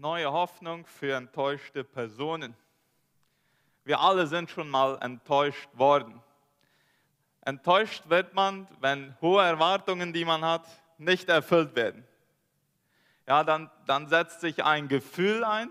Neue 0.00 0.32
Hoffnung 0.32 0.86
für 0.86 1.14
enttäuschte 1.14 1.84
Personen. 1.84 2.56
Wir 3.84 4.00
alle 4.00 4.26
sind 4.26 4.48
schon 4.48 4.70
mal 4.70 4.96
enttäuscht 5.02 5.68
worden. 5.74 6.22
Enttäuscht 7.42 8.08
wird 8.08 8.32
man, 8.32 8.66
wenn 8.80 9.14
hohe 9.20 9.42
Erwartungen, 9.42 10.14
die 10.14 10.24
man 10.24 10.42
hat, 10.42 10.66
nicht 10.96 11.28
erfüllt 11.28 11.76
werden. 11.76 12.08
Ja, 13.26 13.44
dann, 13.44 13.70
dann 13.84 14.08
setzt 14.08 14.40
sich 14.40 14.64
ein 14.64 14.88
Gefühl 14.88 15.44
ein, 15.44 15.70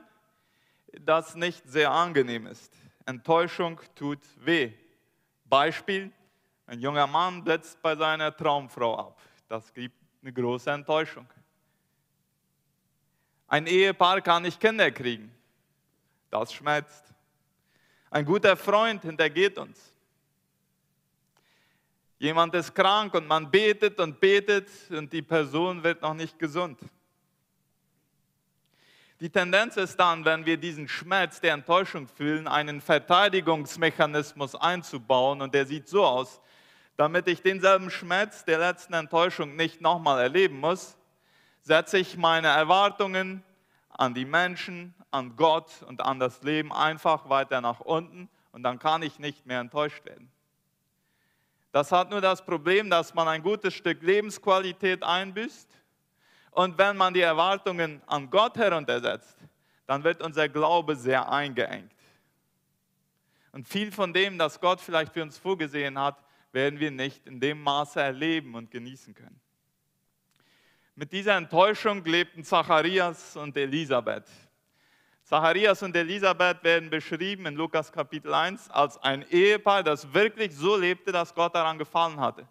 das 1.02 1.34
nicht 1.34 1.68
sehr 1.68 1.90
angenehm 1.90 2.46
ist. 2.46 2.72
Enttäuschung 3.08 3.82
tut 3.96 4.20
weh. 4.46 4.74
Beispiel, 5.46 6.12
ein 6.68 6.80
junger 6.80 7.08
Mann 7.08 7.44
blitzt 7.44 7.82
bei 7.82 7.96
seiner 7.96 8.38
Traumfrau 8.38 8.96
ab. 8.96 9.20
Das 9.48 9.74
gibt 9.74 9.98
eine 10.22 10.32
große 10.32 10.70
Enttäuschung. 10.70 11.28
Ein 13.50 13.66
Ehepaar 13.66 14.22
kann 14.22 14.44
nicht 14.44 14.60
Kinder 14.60 14.92
kriegen. 14.92 15.36
Das 16.30 16.54
schmerzt. 16.54 17.04
Ein 18.12 18.24
guter 18.24 18.56
Freund 18.56 19.02
hintergeht 19.02 19.58
uns. 19.58 19.94
Jemand 22.20 22.54
ist 22.54 22.76
krank 22.76 23.14
und 23.16 23.28
man 23.28 23.50
betet 23.50 24.00
und 24.00 24.20
betet 24.20 24.70
und 24.92 25.12
die 25.12 25.22
Person 25.22 25.84
wird 25.84 26.02
noch 26.02 26.14
nicht 26.14 26.38
gesund. 26.38 26.80
Die 29.20 29.30
Tendenz 29.30 29.78
ist 29.78 29.98
dann, 29.98 30.24
wenn 30.26 30.46
wir 30.46 30.58
diesen 30.58 30.88
Schmerz 30.88 31.42
der 31.42 31.54
Enttäuschung 31.54 32.08
fühlen, 32.08 32.48
einen 32.48 32.82
Verteidigungsmechanismus 32.82 34.56
einzubauen 34.56 35.42
und 35.42 35.54
der 35.54 35.66
sieht 35.66 35.88
so 35.88 36.06
aus, 36.06 36.40
damit 36.98 37.28
ich 37.28 37.42
denselben 37.42 37.90
Schmerz 37.90 38.46
der 38.46 38.60
letzten 38.60 38.94
Enttäuschung 38.94 39.56
nicht 39.56 39.82
nochmal 39.82 40.22
erleben 40.22 40.60
muss, 40.60 40.98
setze 41.62 41.98
ich 41.98 42.18
meine 42.18 42.48
Erwartungen 42.48 43.44
an 44.00 44.14
die 44.14 44.24
Menschen, 44.24 44.96
an 45.12 45.36
Gott 45.36 45.84
und 45.86 46.00
an 46.02 46.20
das 46.20 46.42
Leben 46.42 46.72
einfach 46.72 47.28
weiter 47.30 47.60
nach 47.60 47.82
unten 47.82 48.30
und 48.54 48.64
dann 48.64 48.80
kann 48.80 49.02
ich 49.02 49.20
nicht 49.20 49.46
mehr 49.46 49.60
enttäuscht 49.60 50.06
werden. 50.06 50.32
Das 51.74 51.92
hat 51.92 52.10
nur 52.10 52.22
das 52.22 52.46
Problem, 52.46 52.90
dass 52.90 53.14
man 53.14 53.28
ein 53.28 53.44
gutes 53.44 53.74
Stück 53.74 54.02
Lebensqualität 54.02 55.04
einbüßt 55.04 55.68
und 56.52 56.78
wenn 56.78 56.96
man 56.96 57.14
die 57.14 57.20
Erwartungen 57.20 58.02
an 58.08 58.30
Gott 58.30 58.58
heruntersetzt, 58.58 59.38
dann 59.86 60.02
wird 60.06 60.24
unser 60.24 60.48
Glaube 60.48 60.96
sehr 60.96 61.30
eingeengt. 61.30 61.92
Und 63.52 63.68
viel 63.68 63.92
von 63.92 64.14
dem, 64.14 64.38
das 64.38 64.62
Gott 64.62 64.80
vielleicht 64.80 65.12
für 65.12 65.24
uns 65.24 65.38
vorgesehen 65.38 66.00
hat, 66.00 66.24
werden 66.54 66.80
wir 66.80 66.90
nicht 66.90 67.28
in 67.28 67.42
dem 67.42 67.62
Maße 67.62 68.00
erleben 68.00 68.56
und 68.56 68.72
genießen 68.72 69.14
können. 69.14 69.42
Mit 71.00 71.14
dieser 71.14 71.38
Enttäuschung 71.38 72.04
lebten 72.04 72.44
Zacharias 72.44 73.38
und 73.38 73.56
Elisabeth. 73.56 74.26
Zacharias 75.24 75.82
und 75.82 75.96
Elisabeth 75.96 76.62
werden 76.62 76.90
beschrieben 76.90 77.46
in 77.46 77.56
Lukas 77.56 77.90
Kapitel 77.90 78.34
1 78.34 78.70
als 78.70 78.98
ein 78.98 79.26
Ehepaar, 79.30 79.82
das 79.82 80.14
wirklich 80.14 80.54
so 80.54 80.76
lebte, 80.76 81.14
dass 81.14 81.34
Gott 81.34 81.56
daran 81.56 81.78
gefallen 81.78 82.20
hatte. 82.20 82.46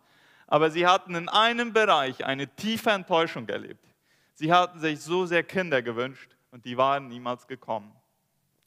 Aber 0.47 0.71
sie 0.71 0.87
hatten 0.87 1.15
in 1.15 1.29
einem 1.29 1.75
Bereich 1.75 2.25
eine 2.25 2.49
tiefe 2.49 2.89
Enttäuschung 2.89 3.47
erlebt. 3.51 3.85
Sie 4.33 4.51
hatten 4.51 4.81
sich 4.81 4.99
so 5.03 5.27
sehr 5.27 5.43
Kinder 5.43 5.83
gewünscht 5.83 6.35
und 6.51 6.65
die 6.65 6.79
waren 6.79 7.07
niemals 7.07 7.47
gekommen. 7.47 7.95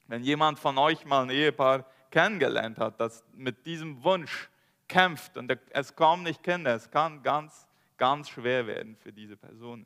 Wenn 0.05 0.23
jemand 0.23 0.59
von 0.59 0.77
euch 0.77 1.05
mal 1.05 1.23
ein 1.23 1.31
Ehepaar 1.31 1.87
kennengelernt 2.11 2.77
hat, 2.77 2.99
das 2.99 3.23
mit 3.33 3.65
diesem 3.65 4.03
Wunsch 4.03 4.47
kämpft 4.87 5.37
und 5.37 5.57
es 5.71 5.95
kommen 5.95 6.21
nicht 6.21 6.43
Kinder, 6.43 6.75
es 6.75 6.91
kann 6.91 7.23
ganz, 7.23 7.67
ganz 8.01 8.29
schwer 8.29 8.65
werden 8.65 8.95
für 8.95 9.13
diese 9.13 9.37
Personen. 9.37 9.85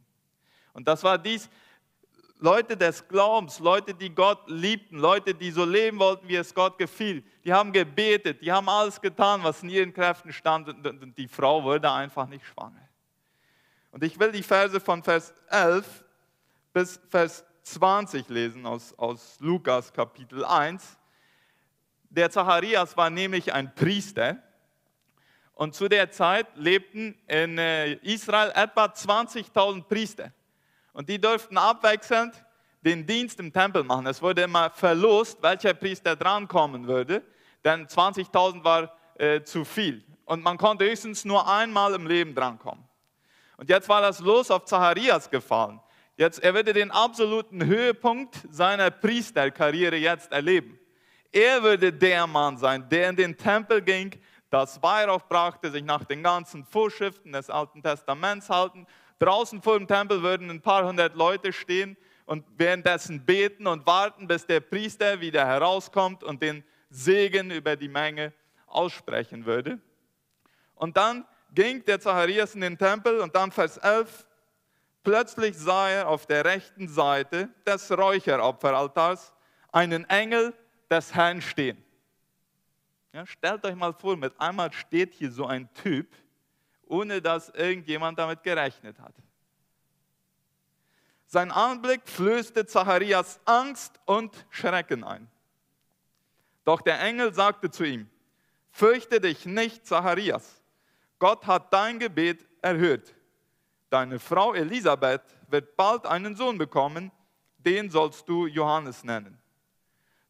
Und 0.71 0.87
das 0.87 1.03
war 1.03 1.17
dies, 1.17 1.49
Leute 2.39 2.77
des 2.77 3.05
Glaubens, 3.05 3.59
Leute, 3.59 3.93
die 3.93 4.09
Gott 4.09 4.49
liebten, 4.49 4.99
Leute, 4.99 5.33
die 5.33 5.51
so 5.51 5.65
leben 5.65 5.99
wollten, 5.99 6.25
wie 6.29 6.37
es 6.37 6.53
Gott 6.53 6.77
gefiel, 6.77 7.25
die 7.43 7.51
haben 7.51 7.73
gebetet, 7.73 8.41
die 8.41 8.49
haben 8.49 8.69
alles 8.69 9.01
getan, 9.01 9.43
was 9.43 9.63
in 9.63 9.69
ihren 9.69 9.93
Kräften 9.93 10.31
stand 10.31 10.69
und 10.69 11.17
die 11.17 11.27
Frau 11.27 11.61
wurde 11.61 11.91
einfach 11.91 12.25
nicht 12.25 12.45
schwanger. 12.45 12.87
Und 13.91 14.01
ich 14.01 14.17
will 14.17 14.31
die 14.31 14.43
Verse 14.43 14.79
von 14.79 15.03
Vers 15.03 15.33
11 15.49 16.05
bis 16.71 17.01
Vers 17.09 17.43
20 17.63 18.29
lesen 18.29 18.65
aus, 18.65 18.97
aus 18.97 19.37
Lukas 19.41 19.91
Kapitel 19.91 20.45
1. 20.45 20.97
Der 22.09 22.31
Zacharias 22.31 22.95
war 22.95 23.09
nämlich 23.09 23.51
ein 23.51 23.75
Priester 23.75 24.41
und 25.55 25.73
zu 25.73 25.87
der 25.87 26.11
Zeit 26.11 26.47
lebten 26.55 27.17
in 27.27 27.57
äh, 27.57 27.93
Israel 27.95 28.51
etwa 28.53 28.85
20.000 28.85 29.83
Priester. 29.83 30.31
Und 30.93 31.09
die 31.09 31.19
durften 31.19 31.57
abwechselnd 31.57 32.33
den 32.81 33.05
Dienst 33.05 33.39
im 33.39 33.51
Tempel 33.51 33.83
machen. 33.83 34.05
Es 34.05 34.21
wurde 34.21 34.43
immer 34.43 34.69
verlost, 34.69 35.41
welcher 35.41 35.73
Priester 35.73 36.15
drankommen 36.15 36.87
würde, 36.87 37.23
denn 37.63 37.87
20.000 37.87 38.63
war 38.63 38.95
äh, 39.17 39.41
zu 39.41 39.65
viel. 39.65 40.03
Und 40.25 40.43
man 40.43 40.57
konnte 40.57 40.85
höchstens 40.85 41.25
nur 41.25 41.47
einmal 41.47 41.93
im 41.93 42.05
Leben 42.05 42.35
drankommen. 42.35 42.83
Und 43.57 43.69
jetzt 43.69 43.87
war 43.87 44.01
das 44.01 44.19
Los 44.19 44.51
auf 44.51 44.65
Zacharias 44.65 45.29
gefallen. 45.29 45.79
Jetzt, 46.17 46.43
er 46.43 46.53
würde 46.53 46.73
den 46.73 46.91
absoluten 46.91 47.65
Höhepunkt 47.65 48.35
seiner 48.49 48.91
Priesterkarriere 48.91 49.95
jetzt 49.95 50.31
erleben. 50.31 50.79
Er 51.31 51.61
würde 51.63 51.91
der 51.91 52.27
Mann 52.27 52.57
sein, 52.57 52.87
der 52.89 53.09
in 53.09 53.15
den 53.15 53.37
Tempel 53.37 53.81
ging, 53.81 54.11
das 54.49 54.81
Weihrauch 54.81 55.23
brachte, 55.23 55.71
sich 55.71 55.83
nach 55.83 56.05
den 56.05 56.23
ganzen 56.23 56.63
Vorschriften 56.65 57.33
des 57.33 57.49
Alten 57.49 57.81
Testaments 57.81 58.49
halten 58.49 58.87
Draußen 59.19 59.61
vor 59.61 59.77
dem 59.77 59.87
Tempel 59.87 60.21
würden 60.21 60.49
ein 60.49 60.61
paar 60.61 60.85
hundert 60.85 61.15
Leute 61.15 61.53
stehen 61.53 61.95
und 62.25 62.45
währenddessen 62.57 63.25
beten 63.25 63.65
und 63.65 63.85
warten, 63.85 64.27
bis 64.27 64.45
der 64.45 64.59
Priester 64.59 65.21
wieder 65.21 65.45
herauskommt 65.45 66.23
und 66.23 66.41
den 66.41 66.63
Segen 66.89 67.51
über 67.51 67.75
die 67.77 67.87
Menge 67.87 68.33
aussprechen 68.67 69.45
würde. 69.45 69.79
Und 70.75 70.97
dann 70.97 71.25
ging 71.53 71.85
der 71.85 72.01
Zacharias 72.01 72.55
in 72.55 72.61
den 72.61 72.77
Tempel 72.77 73.21
und 73.21 73.33
dann 73.35 73.51
Vers 73.51 73.77
11, 73.77 74.27
plötzlich 75.03 75.57
sah 75.57 75.89
er 75.89 76.09
auf 76.09 76.25
der 76.25 76.43
rechten 76.43 76.89
Seite 76.89 77.49
des 77.65 77.89
Räucheropferaltars 77.97 79.33
einen 79.71 80.03
Engel 80.09 80.53
des 80.89 81.15
Herrn 81.15 81.41
stehen. 81.41 81.84
Ja, 83.15 83.25
stellt 83.25 83.63
euch 83.63 83.75
mal 83.75 83.93
vor, 83.93 84.17
mit 84.17 84.37
einmal 84.41 84.73
steht 84.73 85.13
hier 85.13 85.31
so 85.31 85.45
ein 85.45 85.73
Typ, 85.73 86.13
ohne 86.85 87.21
dass 87.21 87.47
irgendjemand 87.47 88.19
damit 88.19 88.43
gerechnet 88.43 88.99
hat. 88.99 89.13
Sein 91.25 91.49
Anblick 91.49 92.01
flößte 92.09 92.65
Zacharias 92.65 93.39
Angst 93.45 94.01
und 94.03 94.45
Schrecken 94.49 95.05
ein. 95.05 95.31
Doch 96.65 96.81
der 96.81 96.99
Engel 96.99 97.33
sagte 97.33 97.71
zu 97.71 97.85
ihm, 97.85 98.09
fürchte 98.69 99.21
dich 99.21 99.45
nicht, 99.45 99.87
Zacharias. 99.87 100.61
Gott 101.17 101.47
hat 101.47 101.71
dein 101.71 101.99
Gebet 101.99 102.45
erhört. 102.61 103.15
Deine 103.89 104.19
Frau 104.19 104.53
Elisabeth 104.53 105.23
wird 105.47 105.77
bald 105.77 106.05
einen 106.05 106.35
Sohn 106.35 106.57
bekommen, 106.57 107.13
den 107.59 107.89
sollst 107.89 108.27
du 108.27 108.45
Johannes 108.45 109.05
nennen. 109.05 109.39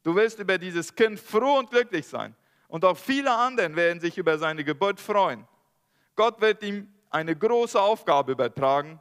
Du 0.04 0.16
wirst 0.16 0.38
über 0.38 0.60
dieses 0.60 0.94
Kind 0.94 1.20
froh 1.20 1.58
und 1.58 1.72
glücklich 1.72 2.06
sein. 2.06 2.36
Und 2.68 2.84
auch 2.86 2.98
viele 2.98 3.34
anderen 3.34 3.76
werden 3.76 4.00
sich 4.00 4.18
über 4.18 4.38
seine 4.38 4.64
Geburt 4.64 5.00
freuen. 5.00 5.48
Gott 6.16 6.40
wird 6.42 6.64
ihm 6.64 6.92
eine 7.10 7.36
große 7.36 7.80
Aufgabe 7.80 8.34
übertragen. 8.34 9.00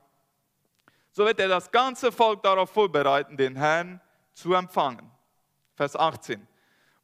So 1.11 1.25
wird 1.25 1.41
er 1.41 1.49
das 1.49 1.71
ganze 1.71 2.13
Volk 2.13 2.43
darauf 2.43 2.71
vorbereiten, 2.71 3.37
den 3.37 3.57
Herrn 3.57 4.01
zu 4.33 4.55
empfangen. 4.55 5.11
Vers 5.75 5.97
18. 5.97 6.47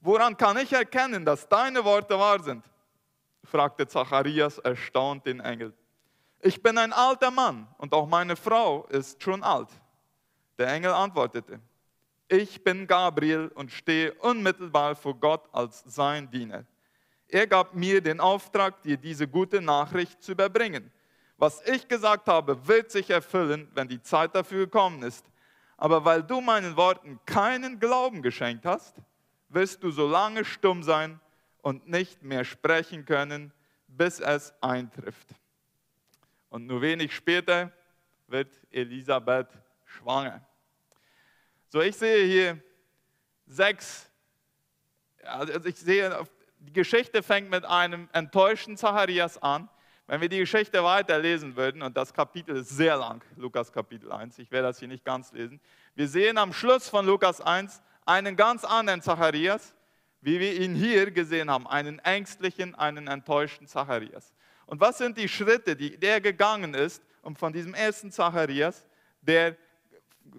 Woran 0.01 0.37
kann 0.37 0.57
ich 0.59 0.73
erkennen, 0.73 1.25
dass 1.25 1.49
deine 1.49 1.85
Worte 1.85 2.19
wahr 2.19 2.43
sind? 2.43 2.65
fragte 3.45 3.87
Zacharias 3.87 4.59
erstaunt 4.59 5.27
den 5.27 5.41
Engel. 5.41 5.75
Ich 6.41 6.63
bin 6.63 6.79
ein 6.79 6.93
alter 6.93 7.31
Mann 7.31 7.67
und 7.79 7.93
auch 7.93 8.07
meine 8.07 8.37
Frau 8.37 8.87
ist 8.87 9.23
schon 9.23 9.43
alt. 9.43 9.69
Der 10.59 10.69
Engel 10.69 10.93
antwortete, 10.93 11.61
ich 12.31 12.63
bin 12.63 12.87
Gabriel 12.87 13.51
und 13.55 13.73
stehe 13.73 14.15
unmittelbar 14.15 14.95
vor 14.95 15.19
Gott 15.19 15.49
als 15.53 15.83
sein 15.85 16.31
Diener. 16.31 16.65
Er 17.27 17.47
gab 17.47 17.75
mir 17.75 18.01
den 18.01 18.21
Auftrag, 18.21 18.83
dir 18.83 18.97
diese 18.97 19.27
gute 19.27 19.61
Nachricht 19.61 20.23
zu 20.23 20.33
überbringen. 20.33 20.93
Was 21.37 21.61
ich 21.67 21.89
gesagt 21.89 22.29
habe, 22.29 22.69
wird 22.69 22.91
sich 22.91 23.11
erfüllen, 23.11 23.69
wenn 23.75 23.89
die 23.89 24.01
Zeit 24.01 24.35
dafür 24.35 24.67
gekommen 24.67 25.03
ist. 25.03 25.25
Aber 25.77 26.05
weil 26.05 26.23
du 26.23 26.41
meinen 26.41 26.77
Worten 26.77 27.19
keinen 27.27 27.81
Glauben 27.81 28.23
geschenkt 28.23 28.65
hast, 28.65 28.97
wirst 29.49 29.83
du 29.83 29.91
so 29.91 30.07
lange 30.07 30.45
stumm 30.45 30.83
sein 30.85 31.19
und 31.63 31.89
nicht 31.89 32.23
mehr 32.23 32.45
sprechen 32.45 33.05
können, 33.05 33.53
bis 33.89 34.21
es 34.21 34.55
eintrifft. 34.61 35.29
Und 36.49 36.67
nur 36.67 36.81
wenig 36.81 37.15
später 37.15 37.73
wird 38.29 38.53
Elisabeth 38.71 39.49
schwanger. 39.85 40.47
So, 41.73 41.81
ich 41.81 41.97
sehe 41.97 42.27
hier 42.27 42.61
sechs, 43.47 44.11
also 45.23 45.65
ich 45.65 45.77
sehe 45.77 46.27
die 46.59 46.73
Geschichte 46.73 47.23
fängt 47.23 47.49
mit 47.49 47.65
einem 47.65 48.09
enttäuschten 48.13 48.77
Zacharias 48.77 49.41
an. 49.41 49.69
Wenn 50.09 50.21
wir 50.21 50.29
die 50.29 50.41
Geschichte 50.41 50.83
weiterlesen 50.83 51.55
würden, 51.55 51.83
und 51.83 51.97
das 51.97 52.13
Kapitel 52.13 52.57
ist 52.57 52.71
sehr 52.71 52.97
lang, 52.97 53.23
Lukas 53.37 53.73
Kapitel 53.73 54.11
1, 54.11 54.41
ich 54.41 54.51
werde 54.51 54.67
das 54.67 54.81
hier 54.81 54.89
nicht 54.89 55.05
ganz 55.05 55.31
lesen, 55.31 55.61
wir 55.95 56.09
sehen 56.09 56.39
am 56.39 56.53
Schluss 56.53 56.89
von 56.89 57.07
Lukas 57.07 57.41
1 57.41 57.81
einen 58.05 58.35
ganz 58.35 58.65
anderen 58.65 59.01
Zacharias, 59.01 59.77
wie 60.23 60.41
wir 60.41 60.61
ihn 60.61 60.75
hier 60.75 61.13
gesehen 61.13 61.49
haben, 61.49 61.69
einen 61.69 62.01
ängstlichen, 62.01 62.75
einen 62.75 63.07
enttäuschten 63.07 63.69
Zacharias. 63.69 64.35
Und 64.67 64.81
was 64.81 64.99
sind 64.99 65.17
die 65.17 65.29
Schritte, 65.29 65.77
die 65.77 65.97
der 65.97 66.21
gegangen 66.21 66.75
ist, 66.75 67.01
um 67.23 67.37
von 67.37 67.53
diesem 67.53 67.75
ersten 67.75 68.11
Zacharias, 68.11 68.89
der 69.21 69.57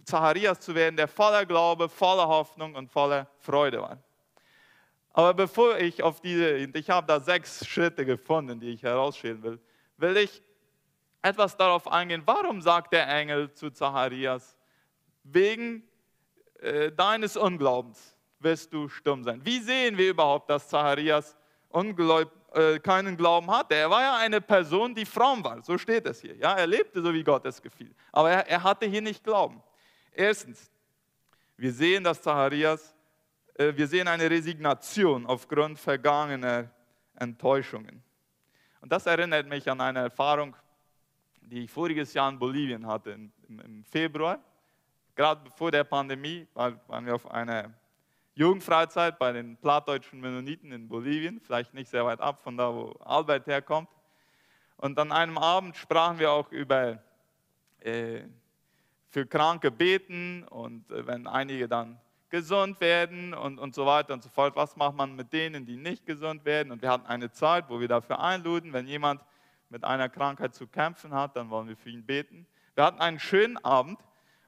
Zacharias 0.06 0.60
zu 0.60 0.76
werden, 0.76 0.96
der 0.96 1.08
voller 1.08 1.46
Glaube, 1.46 1.90
voller 1.90 2.28
Hoffnung 2.28 2.76
und 2.76 2.92
voller 2.92 3.28
Freude 3.40 3.82
war? 3.82 3.98
Aber 5.14 5.34
bevor 5.34 5.78
ich 5.78 6.02
auf 6.02 6.22
diese, 6.22 6.56
ich 6.56 6.90
habe 6.90 7.06
da 7.08 7.20
sechs 7.20 7.66
Schritte 7.68 8.06
gefunden, 8.06 8.60
die 8.60 8.70
ich 8.70 8.84
herausstellen 8.84 9.44
will, 9.44 9.60
will 9.98 10.18
ich 10.18 10.42
etwas 11.22 11.56
darauf 11.58 11.88
eingehen, 11.92 12.24
warum 12.26 12.62
sagt 12.62 12.94
der 12.94 13.08
Engel 13.08 13.54
zu 13.54 13.70
Zacharias, 13.70 14.58
wegen 15.24 15.84
äh, 16.60 16.92
deines 16.92 17.38
Unglaubens 17.38 18.18
wirst 18.40 18.74
du 18.74 18.90
stumm 18.90 19.24
sein. 19.24 19.40
Wie 19.44 19.60
sehen 19.60 19.98
wir 19.98 20.10
überhaupt, 20.10 20.50
dass 20.50 20.68
Zacharias 20.68 21.38
Ungläub, 21.70 22.32
äh, 22.54 22.80
keinen 22.80 23.16
Glauben 23.16 23.50
hatte? 23.52 23.76
Er 23.76 23.90
war 23.90 24.02
ja 24.02 24.18
eine 24.18 24.42
Person, 24.42 24.96
die 24.96 25.06
fromm 25.06 25.44
war, 25.44 25.62
so 25.62 25.78
steht 25.78 26.06
es 26.08 26.22
hier. 26.22 26.36
Ja, 26.38 26.54
er 26.54 26.68
lebte 26.68 27.02
so, 27.02 27.14
wie 27.14 27.24
Gott 27.24 27.46
es 27.46 27.62
gefiel. 27.62 27.94
Aber 28.12 28.32
er, 28.32 28.48
er 28.48 28.64
hatte 28.64 28.86
hier 28.88 29.02
nicht 29.02 29.24
Glauben. 29.24 29.62
Erstens, 30.12 30.72
wir 31.58 31.72
sehen, 31.72 32.04
dass 32.04 32.22
Zacharias 32.22 32.96
äh, 33.62 33.76
wir 33.76 33.88
sehen 33.88 34.08
eine 34.08 34.30
Resignation 34.30 35.26
aufgrund 35.26 35.80
vergangener 35.80 36.70
Enttäuschungen. 37.16 38.04
Und 38.82 38.92
das 38.92 39.06
erinnert 39.06 39.48
mich 39.48 39.70
an 39.70 39.80
eine 39.82 40.00
Erfahrung, 40.00 40.56
die 41.42 41.66
ich 41.66 41.72
voriges 41.72 42.14
Jahr 42.14 42.30
in 42.30 42.40
Bolivien 42.40 42.86
hatte, 42.88 43.12
im 43.48 43.84
Februar. 43.84 44.40
Gerade 45.16 45.50
vor 45.52 45.70
der 45.70 45.84
Pandemie 45.84 46.48
waren 46.54 47.06
wir 47.06 47.16
auf 47.16 47.30
einer 47.30 47.72
Jugendfreizeit 48.34 49.20
bei 49.20 49.34
den 49.34 49.58
plattdeutschen 49.58 50.20
Mennoniten 50.20 50.72
in 50.72 50.88
Bolivien, 50.88 51.40
vielleicht 51.42 51.74
nicht 51.74 51.90
sehr 51.90 52.06
weit 52.06 52.22
ab 52.22 52.42
von 52.42 52.58
da, 52.58 52.74
wo 52.74 52.92
Albert 53.02 53.46
herkommt. 53.46 53.90
Und 54.78 54.98
an 54.98 55.12
einem 55.12 55.38
Abend 55.38 55.76
sprachen 55.76 56.18
wir 56.18 56.32
auch 56.32 56.50
über 56.52 56.98
äh, 57.82 58.22
für 59.12 59.26
Kranke 59.26 59.70
beten 59.70 60.46
und 60.46 60.90
äh, 60.90 61.06
wenn 61.06 61.28
einige 61.28 61.68
dann 61.68 62.00
gesund 62.30 62.80
werden 62.80 63.34
und, 63.34 63.60
und 63.60 63.76
so 63.76 63.86
weiter 63.86 64.14
und 64.14 64.24
so 64.24 64.30
fort. 64.30 64.56
Was 64.56 64.78
macht 64.78 64.96
man 64.96 65.16
mit 65.16 65.34
denen, 65.34 65.66
die 65.66 65.76
nicht 65.76 66.06
gesund 66.06 66.46
werden? 66.46 66.72
Und 66.72 66.82
wir 66.82 66.90
hatten 66.90 67.06
eine 67.06 67.30
Zeit, 67.32 67.66
wo 67.70 67.80
wir 67.80 67.90
dafür 67.90 68.22
einluden, 68.22 68.74
wenn 68.74 68.88
jemand 68.88 69.22
mit 69.70 69.84
einer 69.84 70.10
Krankheit 70.10 70.56
zu 70.56 70.66
kämpfen 70.66 71.14
hat, 71.14 71.36
dann 71.36 71.50
wollen 71.50 71.68
wir 71.68 71.76
für 71.76 71.90
ihn 71.90 72.06
beten. 72.06 72.48
Wir 72.74 72.86
hatten 72.86 73.00
einen 73.00 73.20
schönen 73.20 73.58
Abend 73.64 74.00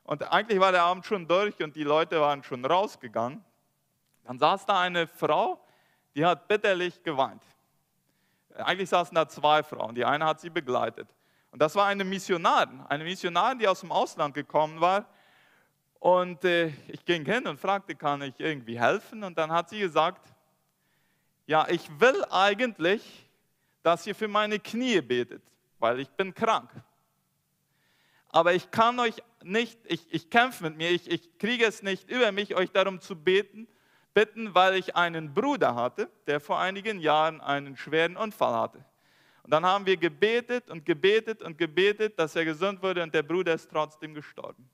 und 0.03 0.31
eigentlich 0.31 0.59
war 0.59 0.71
der 0.71 0.83
Abend 0.83 1.05
schon 1.05 1.27
durch 1.27 1.61
und 1.61 1.75
die 1.75 1.83
Leute 1.83 2.19
waren 2.21 2.41
schon 2.43 2.65
rausgegangen. 2.65 3.43
Dann 4.23 4.39
saß 4.39 4.65
da 4.65 4.79
eine 4.79 5.05
Frau, 5.05 5.61
die 6.15 6.25
hat 6.25 6.47
bitterlich 6.47 7.03
geweint. 7.03 7.43
Eigentlich 8.55 8.89
saßen 8.89 9.13
da 9.13 9.27
zwei 9.27 9.61
Frauen, 9.61 9.93
die 9.95 10.05
eine 10.05 10.25
hat 10.25 10.39
sie 10.39 10.49
begleitet. 10.49 11.07
Und 11.53 11.61
das 11.61 11.75
war 11.75 11.85
eine 11.85 12.03
Missionarin, 12.03 12.81
eine 12.89 13.03
Missionarin, 13.03 13.59
die 13.59 13.67
aus 13.67 13.81
dem 13.81 13.91
Ausland 13.91 14.33
gekommen 14.33 14.81
war 14.81 15.07
und 15.99 16.43
äh, 16.45 16.69
ich 16.87 17.05
ging 17.05 17.23
hin 17.25 17.45
und 17.45 17.59
fragte, 17.59 17.93
kann 17.93 18.23
ich 18.23 18.33
irgendwie 18.39 18.79
helfen? 18.79 19.23
Und 19.23 19.37
dann 19.37 19.51
hat 19.51 19.69
sie 19.69 19.79
gesagt, 19.79 20.33
ja, 21.45 21.67
ich 21.69 21.87
will 21.99 22.25
eigentlich, 22.31 23.29
dass 23.83 24.07
ihr 24.07 24.15
für 24.15 24.27
meine 24.27 24.57
Knie 24.57 24.99
betet, 24.99 25.43
weil 25.77 25.99
ich 25.99 26.09
bin 26.09 26.33
krank. 26.33 26.71
Aber 28.29 28.55
ich 28.55 28.71
kann 28.71 28.99
euch 28.99 29.21
nicht, 29.43 29.79
ich, 29.85 30.11
ich 30.11 30.31
kämpfe 30.31 30.63
mit 30.63 30.75
mir, 30.75 30.89
ich, 30.89 31.07
ich 31.07 31.37
kriege 31.37 31.65
es 31.65 31.83
nicht 31.83 32.09
über 32.09 32.31
mich, 32.31 32.55
euch 32.55 32.71
darum 32.71 32.99
zu 32.99 33.15
beten, 33.15 33.67
bitten, 34.15 34.55
weil 34.55 34.73
ich 34.73 34.95
einen 34.95 35.35
Bruder 35.35 35.75
hatte, 35.75 36.09
der 36.25 36.39
vor 36.39 36.59
einigen 36.59 36.99
Jahren 36.99 37.41
einen 37.41 37.77
schweren 37.77 38.17
Unfall 38.17 38.55
hatte. 38.55 38.83
Und 39.43 39.51
dann 39.51 39.65
haben 39.65 39.85
wir 39.85 39.97
gebetet 39.97 40.69
und 40.69 40.85
gebetet 40.85 41.41
und 41.41 41.57
gebetet, 41.57 42.17
dass 42.17 42.35
er 42.35 42.45
gesund 42.45 42.81
wurde 42.81 43.03
und 43.03 43.13
der 43.13 43.23
Bruder 43.23 43.53
ist 43.53 43.69
trotzdem 43.69 44.13
gestorben. 44.13 44.69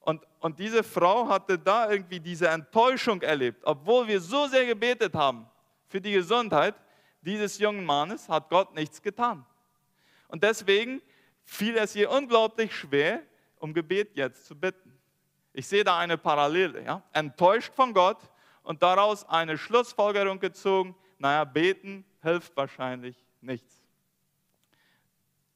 Und, 0.00 0.22
und 0.40 0.58
diese 0.58 0.82
Frau 0.82 1.28
hatte 1.28 1.58
da 1.58 1.90
irgendwie 1.90 2.20
diese 2.20 2.48
Enttäuschung 2.48 3.22
erlebt. 3.22 3.62
Obwohl 3.64 4.06
wir 4.06 4.20
so 4.20 4.46
sehr 4.48 4.66
gebetet 4.66 5.14
haben 5.14 5.48
für 5.86 6.00
die 6.00 6.12
Gesundheit 6.12 6.74
dieses 7.22 7.58
jungen 7.58 7.84
Mannes, 7.84 8.28
hat 8.28 8.50
Gott 8.50 8.74
nichts 8.74 9.00
getan. 9.00 9.46
Und 10.28 10.42
deswegen 10.42 11.00
fiel 11.44 11.76
es 11.76 11.96
ihr 11.96 12.10
unglaublich 12.10 12.74
schwer, 12.74 13.22
um 13.60 13.72
Gebet 13.72 14.14
jetzt 14.16 14.46
zu 14.46 14.58
bitten. 14.58 14.98
Ich 15.54 15.66
sehe 15.66 15.84
da 15.84 15.96
eine 15.98 16.18
Parallele. 16.18 16.82
Ja? 16.84 17.02
Enttäuscht 17.12 17.72
von 17.72 17.94
Gott 17.94 18.18
und 18.62 18.82
daraus 18.82 19.26
eine 19.28 19.56
Schlussfolgerung 19.56 20.40
gezogen, 20.40 20.94
naja, 21.18 21.44
beten 21.44 22.04
hilft 22.20 22.54
wahrscheinlich 22.56 23.23
nichts. 23.44 23.82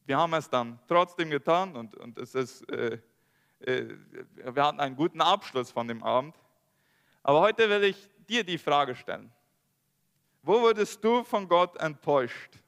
Wir 0.07 0.17
haben 0.17 0.33
es 0.35 0.49
dann 0.49 0.79
trotzdem 0.87 1.31
getan 1.31 1.77
und, 1.77 1.95
und 1.97 2.19
es 2.19 2.35
ist 2.35 2.69
äh, 2.71 2.99
äh, 3.61 3.97
wir 4.37 4.65
hatten 4.65 4.81
einen 4.81 4.97
guten 4.97 5.21
Abschluss 5.21 5.71
von 5.71 5.89
dem 5.89 6.03
Abend. 6.03 6.37
Aber 7.23 7.41
heute 7.41 7.69
will 7.69 7.85
ich 7.85 8.09
dir 8.29 8.45
die 8.45 8.59
Frage 8.59 8.95
stellen. 8.95 9.33
Wo 10.43 10.61
wurdest 10.61 11.03
du 11.03 11.25
von 11.25 11.49
Gott 11.49 11.77
enttäuscht? 11.81 12.59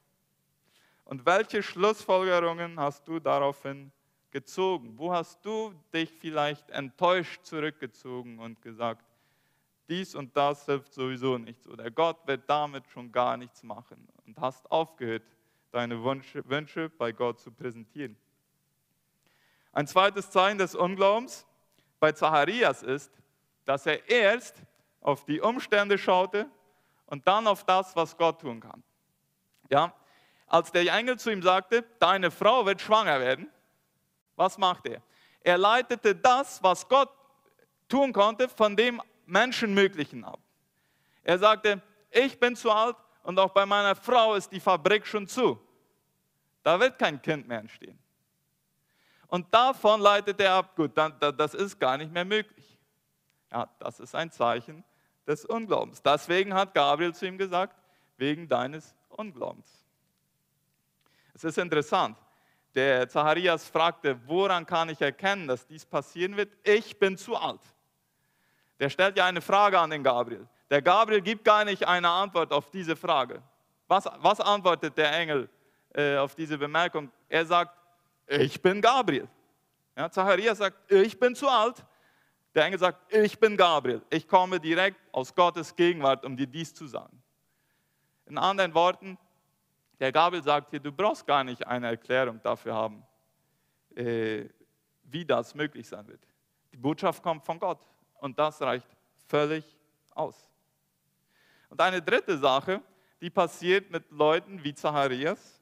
Und 1.05 1.25
welche 1.25 1.63
Schlussfolgerungen 1.63 2.79
hast 2.79 3.07
du 3.07 3.19
daraufhin 3.19 3.91
gezogen? 4.29 4.97
Wo 4.97 5.11
hast 5.11 5.43
du 5.43 5.73
dich 5.93 6.11
vielleicht 6.11 6.69
enttäuscht 6.69 7.43
zurückgezogen 7.43 8.39
und 8.39 8.61
gesagt, 8.61 9.05
dies 9.91 10.15
und 10.15 10.35
das 10.37 10.65
hilft 10.65 10.93
sowieso 10.93 11.37
nichts 11.37 11.67
oder 11.67 11.91
Gott 11.91 12.25
wird 12.25 12.49
damit 12.49 12.87
schon 12.87 13.11
gar 13.11 13.35
nichts 13.35 13.61
machen 13.61 14.07
und 14.25 14.39
hast 14.39 14.71
aufgehört, 14.71 15.23
deine 15.71 16.01
Wünsche, 16.01 16.47
Wünsche 16.49 16.89
bei 16.89 17.11
Gott 17.11 17.41
zu 17.41 17.51
präsentieren? 17.51 18.17
Ein 19.73 19.87
zweites 19.87 20.29
Zeichen 20.29 20.57
des 20.57 20.75
Unglaubens 20.75 21.45
bei 21.99 22.13
Zacharias 22.13 22.83
ist, 22.83 23.11
dass 23.65 23.85
er 23.85 24.09
erst 24.09 24.55
auf 25.01 25.25
die 25.25 25.41
Umstände 25.41 25.97
schaute 25.97 26.49
und 27.05 27.27
dann 27.27 27.45
auf 27.45 27.65
das, 27.65 27.95
was 27.95 28.15
Gott 28.15 28.39
tun 28.39 28.61
kann. 28.61 28.81
Ja? 29.69 29.93
Als 30.47 30.71
der 30.71 30.83
Engel 30.93 31.19
zu 31.19 31.31
ihm 31.31 31.41
sagte, 31.41 31.83
deine 31.99 32.31
Frau 32.31 32.65
wird 32.65 32.81
schwanger 32.81 33.19
werden, 33.19 33.49
was 34.37 34.57
macht 34.57 34.85
er? 34.87 35.01
Er 35.41 35.57
leitete 35.57 36.15
das, 36.15 36.63
was 36.63 36.87
Gott 36.87 37.09
tun 37.89 38.13
konnte, 38.13 38.47
von 38.47 38.75
dem 38.75 39.01
Menschenmöglichen 39.31 40.23
ab. 40.23 40.39
Er 41.23 41.39
sagte, 41.39 41.81
ich 42.09 42.39
bin 42.39 42.55
zu 42.55 42.71
alt 42.71 42.95
und 43.23 43.39
auch 43.39 43.51
bei 43.51 43.65
meiner 43.65 43.95
Frau 43.95 44.35
ist 44.35 44.51
die 44.51 44.59
Fabrik 44.59 45.07
schon 45.07 45.27
zu. 45.27 45.59
Da 46.63 46.79
wird 46.79 46.99
kein 46.99 47.21
Kind 47.21 47.47
mehr 47.47 47.59
entstehen. 47.59 47.97
Und 49.27 49.51
davon 49.53 50.01
leitet 50.01 50.39
er 50.41 50.55
ab, 50.55 50.75
gut, 50.75 50.97
dann, 50.97 51.15
das 51.19 51.53
ist 51.53 51.79
gar 51.79 51.97
nicht 51.97 52.11
mehr 52.11 52.25
möglich. 52.25 52.77
Ja, 53.51 53.69
das 53.79 53.99
ist 53.99 54.13
ein 54.13 54.29
Zeichen 54.29 54.83
des 55.25 55.45
Unglaubens. 55.45 56.01
Deswegen 56.01 56.53
hat 56.53 56.73
Gabriel 56.73 57.13
zu 57.15 57.25
ihm 57.25 57.37
gesagt, 57.37 57.75
wegen 58.17 58.47
deines 58.47 58.93
Unglaubens. 59.09 59.85
Es 61.33 61.43
ist 61.43 61.57
interessant. 61.57 62.17
Der 62.75 63.07
Zacharias 63.07 63.67
fragte, 63.67 64.19
woran 64.27 64.65
kann 64.65 64.89
ich 64.89 65.01
erkennen, 65.01 65.47
dass 65.47 65.65
dies 65.65 65.85
passieren 65.85 66.37
wird? 66.37 66.53
Ich 66.63 66.97
bin 66.99 67.17
zu 67.17 67.35
alt. 67.35 67.61
Der 68.81 68.89
stellt 68.89 69.15
ja 69.15 69.27
eine 69.27 69.41
Frage 69.41 69.77
an 69.79 69.91
den 69.91 70.03
Gabriel. 70.03 70.47
Der 70.71 70.81
Gabriel 70.81 71.21
gibt 71.21 71.45
gar 71.45 71.63
nicht 71.63 71.87
eine 71.87 72.09
Antwort 72.09 72.51
auf 72.51 72.71
diese 72.71 72.95
Frage. 72.95 73.39
Was, 73.87 74.09
was 74.17 74.39
antwortet 74.39 74.97
der 74.97 75.15
Engel 75.15 75.47
äh, 75.93 76.17
auf 76.17 76.33
diese 76.33 76.57
Bemerkung? 76.57 77.11
Er 77.29 77.45
sagt, 77.45 77.77
ich 78.25 78.59
bin 78.59 78.81
Gabriel. 78.81 79.27
Ja, 79.95 80.09
Zacharias 80.09 80.57
sagt, 80.57 80.91
ich 80.91 81.19
bin 81.19 81.35
zu 81.35 81.47
alt. 81.47 81.85
Der 82.55 82.65
Engel 82.65 82.79
sagt, 82.79 83.13
ich 83.13 83.37
bin 83.37 83.55
Gabriel. 83.55 84.01
Ich 84.09 84.27
komme 84.27 84.59
direkt 84.59 84.97
aus 85.11 85.35
Gottes 85.35 85.75
Gegenwart, 85.75 86.25
um 86.25 86.35
dir 86.35 86.47
dies 86.47 86.73
zu 86.73 86.87
sagen. 86.87 87.21
In 88.25 88.39
anderen 88.39 88.73
Worten, 88.73 89.15
der 89.99 90.11
Gabriel 90.11 90.41
sagt 90.41 90.71
hier, 90.71 90.79
du 90.79 90.91
brauchst 90.91 91.27
gar 91.27 91.43
nicht 91.43 91.67
eine 91.67 91.85
Erklärung 91.85 92.41
dafür 92.41 92.73
haben, 92.73 93.05
äh, 93.95 94.49
wie 95.03 95.23
das 95.23 95.53
möglich 95.53 95.87
sein 95.87 96.07
wird. 96.07 96.25
Die 96.73 96.77
Botschaft 96.77 97.21
kommt 97.21 97.45
von 97.45 97.59
Gott 97.59 97.87
und 98.21 98.37
das 98.39 98.61
reicht 98.61 98.87
völlig 99.27 99.65
aus. 100.11 100.47
Und 101.69 101.81
eine 101.81 102.01
dritte 102.01 102.37
Sache, 102.37 102.81
die 103.19 103.29
passiert 103.29 103.91
mit 103.91 104.09
Leuten 104.11 104.63
wie 104.63 104.73
Zacharias, 104.73 105.59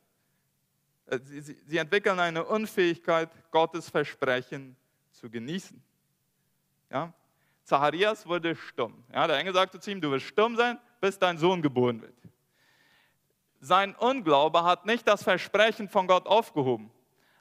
äh, 1.07 1.19
sie, 1.19 1.77
entwickeln 1.77 2.19
eine 2.19 2.45
Unfähigkeit, 2.45 3.29
Gottes 3.49 3.89
Versprechen 3.89 4.75
zu 5.11 5.29
genießen. 5.29 5.81
Ja? 6.91 7.13
Zacharias 7.63 8.25
wurde 8.27 8.55
stumm. 8.55 9.03
Ja, 9.13 9.25
der 9.25 9.37
Engel 9.37 9.53
sagte 9.53 9.79
zu 9.79 9.91
ihm, 9.91 10.01
du 10.01 10.11
wirst 10.11 10.25
stumm 10.25 10.55
sein, 10.55 10.77
bis 10.99 11.17
dein 11.17 11.37
Sohn 11.37 11.61
geboren 11.61 12.01
wird. 12.01 12.15
Sein 13.61 13.95
Unglaube 13.95 14.63
hat 14.63 14.85
nicht 14.85 15.07
das 15.07 15.23
Versprechen 15.23 15.87
von 15.87 16.07
Gott 16.07 16.27
aufgehoben, 16.27 16.91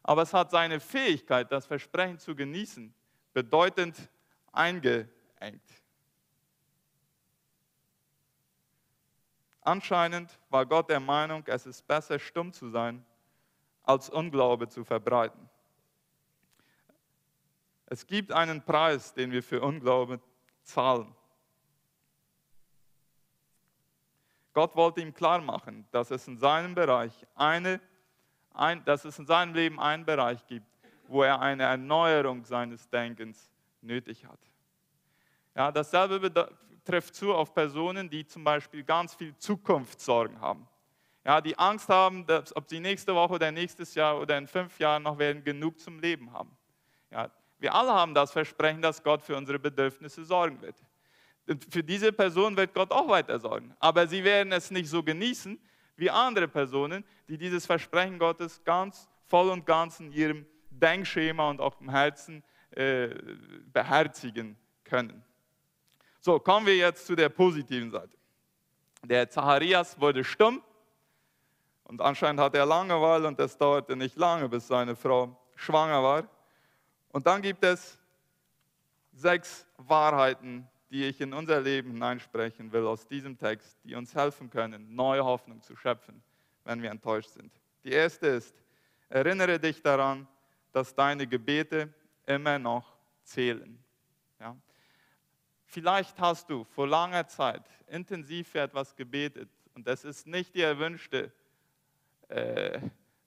aber 0.02 0.22
es 0.22 0.32
hat 0.32 0.50
seine 0.50 0.80
Fähigkeit, 0.80 1.50
das 1.50 1.66
Versprechen 1.66 2.18
zu 2.18 2.34
genießen, 2.34 2.92
bedeutend 3.32 3.96
eingeengt. 4.52 5.08
Anscheinend 9.60 10.38
war 10.48 10.64
Gott 10.64 10.88
der 10.88 11.00
Meinung, 11.00 11.44
es 11.46 11.66
ist 11.66 11.86
besser, 11.86 12.18
stumm 12.18 12.52
zu 12.52 12.70
sein, 12.70 13.04
als 13.82 14.08
Unglaube 14.08 14.68
zu 14.68 14.84
verbreiten. 14.84 15.48
Es 17.86 18.06
gibt 18.06 18.32
einen 18.32 18.62
Preis, 18.62 19.14
den 19.14 19.30
wir 19.30 19.42
für 19.42 19.60
Unglaube 19.60 20.20
zahlen. 20.62 21.14
Gott 24.52 24.74
wollte 24.74 25.00
ihm 25.00 25.14
klar 25.14 25.40
machen, 25.40 25.86
dass 25.90 26.10
es 26.10 26.26
in 26.26 26.36
seinem 26.36 26.74
Bereich 26.74 27.26
eine, 27.34 27.80
ein, 28.52 28.84
dass 28.84 29.04
es 29.04 29.18
in 29.18 29.26
seinem 29.26 29.54
Leben 29.54 29.78
einen 29.78 30.04
Bereich 30.04 30.44
gibt, 30.46 30.66
wo 31.06 31.22
er 31.22 31.40
eine 31.40 31.62
Erneuerung 31.62 32.44
seines 32.44 32.88
Denkens 32.88 33.50
nötig 33.80 34.24
hat. 34.24 34.40
Ja, 35.54 35.72
dasselbe 35.72 36.30
trifft 36.84 37.14
zu 37.14 37.34
auf 37.34 37.52
Personen, 37.52 38.08
die 38.08 38.26
zum 38.26 38.44
Beispiel 38.44 38.82
ganz 38.82 39.14
viel 39.14 39.36
Zukunftssorgen 39.36 40.40
haben. 40.40 40.66
Ja, 41.24 41.40
die 41.40 41.58
Angst 41.58 41.88
haben, 41.88 42.26
dass, 42.26 42.56
ob 42.56 42.68
sie 42.68 42.80
nächste 42.80 43.14
Woche 43.14 43.34
oder 43.34 43.52
nächstes 43.52 43.94
Jahr 43.94 44.18
oder 44.18 44.38
in 44.38 44.46
fünf 44.46 44.78
Jahren 44.78 45.02
noch 45.02 45.18
werden 45.18 45.44
genug 45.44 45.78
zum 45.78 46.00
Leben 46.00 46.32
haben. 46.32 46.56
Ja, 47.10 47.30
wir 47.58 47.74
alle 47.74 47.92
haben 47.92 48.14
das 48.14 48.30
Versprechen, 48.30 48.80
dass 48.80 49.02
Gott 49.02 49.22
für 49.22 49.36
unsere 49.36 49.58
Bedürfnisse 49.58 50.24
sorgen 50.24 50.60
wird. 50.62 50.76
Für 51.70 51.82
diese 51.82 52.12
Person 52.12 52.56
wird 52.56 52.72
Gott 52.72 52.90
auch 52.90 53.08
weiter 53.08 53.38
sorgen. 53.38 53.74
Aber 53.78 54.06
sie 54.06 54.22
werden 54.22 54.52
es 54.52 54.70
nicht 54.70 54.88
so 54.88 55.02
genießen 55.02 55.58
wie 55.96 56.10
andere 56.10 56.46
Personen, 56.46 57.04
die 57.26 57.36
dieses 57.36 57.66
Versprechen 57.66 58.18
Gottes 58.18 58.62
ganz 58.64 59.08
voll 59.26 59.50
und 59.50 59.66
ganz 59.66 59.98
in 60.00 60.12
ihrem 60.12 60.46
Denkschema 60.70 61.50
und 61.50 61.60
auch 61.60 61.80
im 61.80 61.90
Herzen 61.90 62.42
äh, 62.78 63.08
beherzigen 63.72 64.56
können. 64.84 65.24
So, 66.20 66.38
kommen 66.38 66.64
wir 66.64 66.76
jetzt 66.76 67.06
zu 67.06 67.16
der 67.16 67.28
positiven 67.28 67.90
Seite. 67.90 68.16
Der 69.02 69.28
Zacharias 69.28 70.00
wurde 70.00 70.22
stumm 70.22 70.62
und 71.82 72.00
anscheinend 72.00 72.40
hatte 72.40 72.58
er 72.58 72.66
Langeweile 72.66 73.26
und 73.26 73.40
es 73.40 73.56
dauerte 73.56 73.96
nicht 73.96 74.16
lange, 74.16 74.48
bis 74.48 74.68
seine 74.68 74.94
Frau 74.94 75.36
schwanger 75.56 76.00
war. 76.04 76.28
Und 77.10 77.26
dann 77.26 77.42
gibt 77.42 77.64
es 77.64 77.98
sechs 79.12 79.66
Wahrheiten, 79.76 80.68
die 80.88 81.04
ich 81.04 81.20
in 81.20 81.32
unser 81.32 81.60
Leben 81.60 81.90
hineinsprechen 81.90 82.70
will 82.70 82.86
aus 82.86 83.08
diesem 83.08 83.36
Text, 83.36 83.76
die 83.82 83.96
uns 83.96 84.14
helfen 84.14 84.50
können, 84.50 84.94
neue 84.94 85.24
Hoffnung 85.24 85.60
zu 85.62 85.74
schöpfen, 85.74 86.22
wenn 86.62 86.80
wir 86.80 86.92
enttäuscht 86.92 87.30
sind. 87.30 87.50
Die 87.82 87.90
erste 87.90 88.28
ist, 88.28 88.54
erinnere 89.08 89.58
dich 89.58 89.82
daran, 89.82 90.28
dass 90.70 90.94
deine 90.94 91.26
Gebete 91.26 91.92
immer 92.28 92.58
noch 92.58 92.96
zählen. 93.22 93.82
Ja? 94.38 94.56
Vielleicht 95.64 96.18
hast 96.18 96.48
du 96.48 96.64
vor 96.64 96.86
langer 96.86 97.26
Zeit 97.26 97.64
intensiv 97.88 98.48
für 98.48 98.60
etwas 98.60 98.94
gebetet 98.94 99.50
und 99.74 99.86
es 99.86 100.04
ist 100.04 100.26
nicht 100.26 100.54
die 100.54 100.62
erwünschte, 100.62 101.32
äh, 102.28 102.80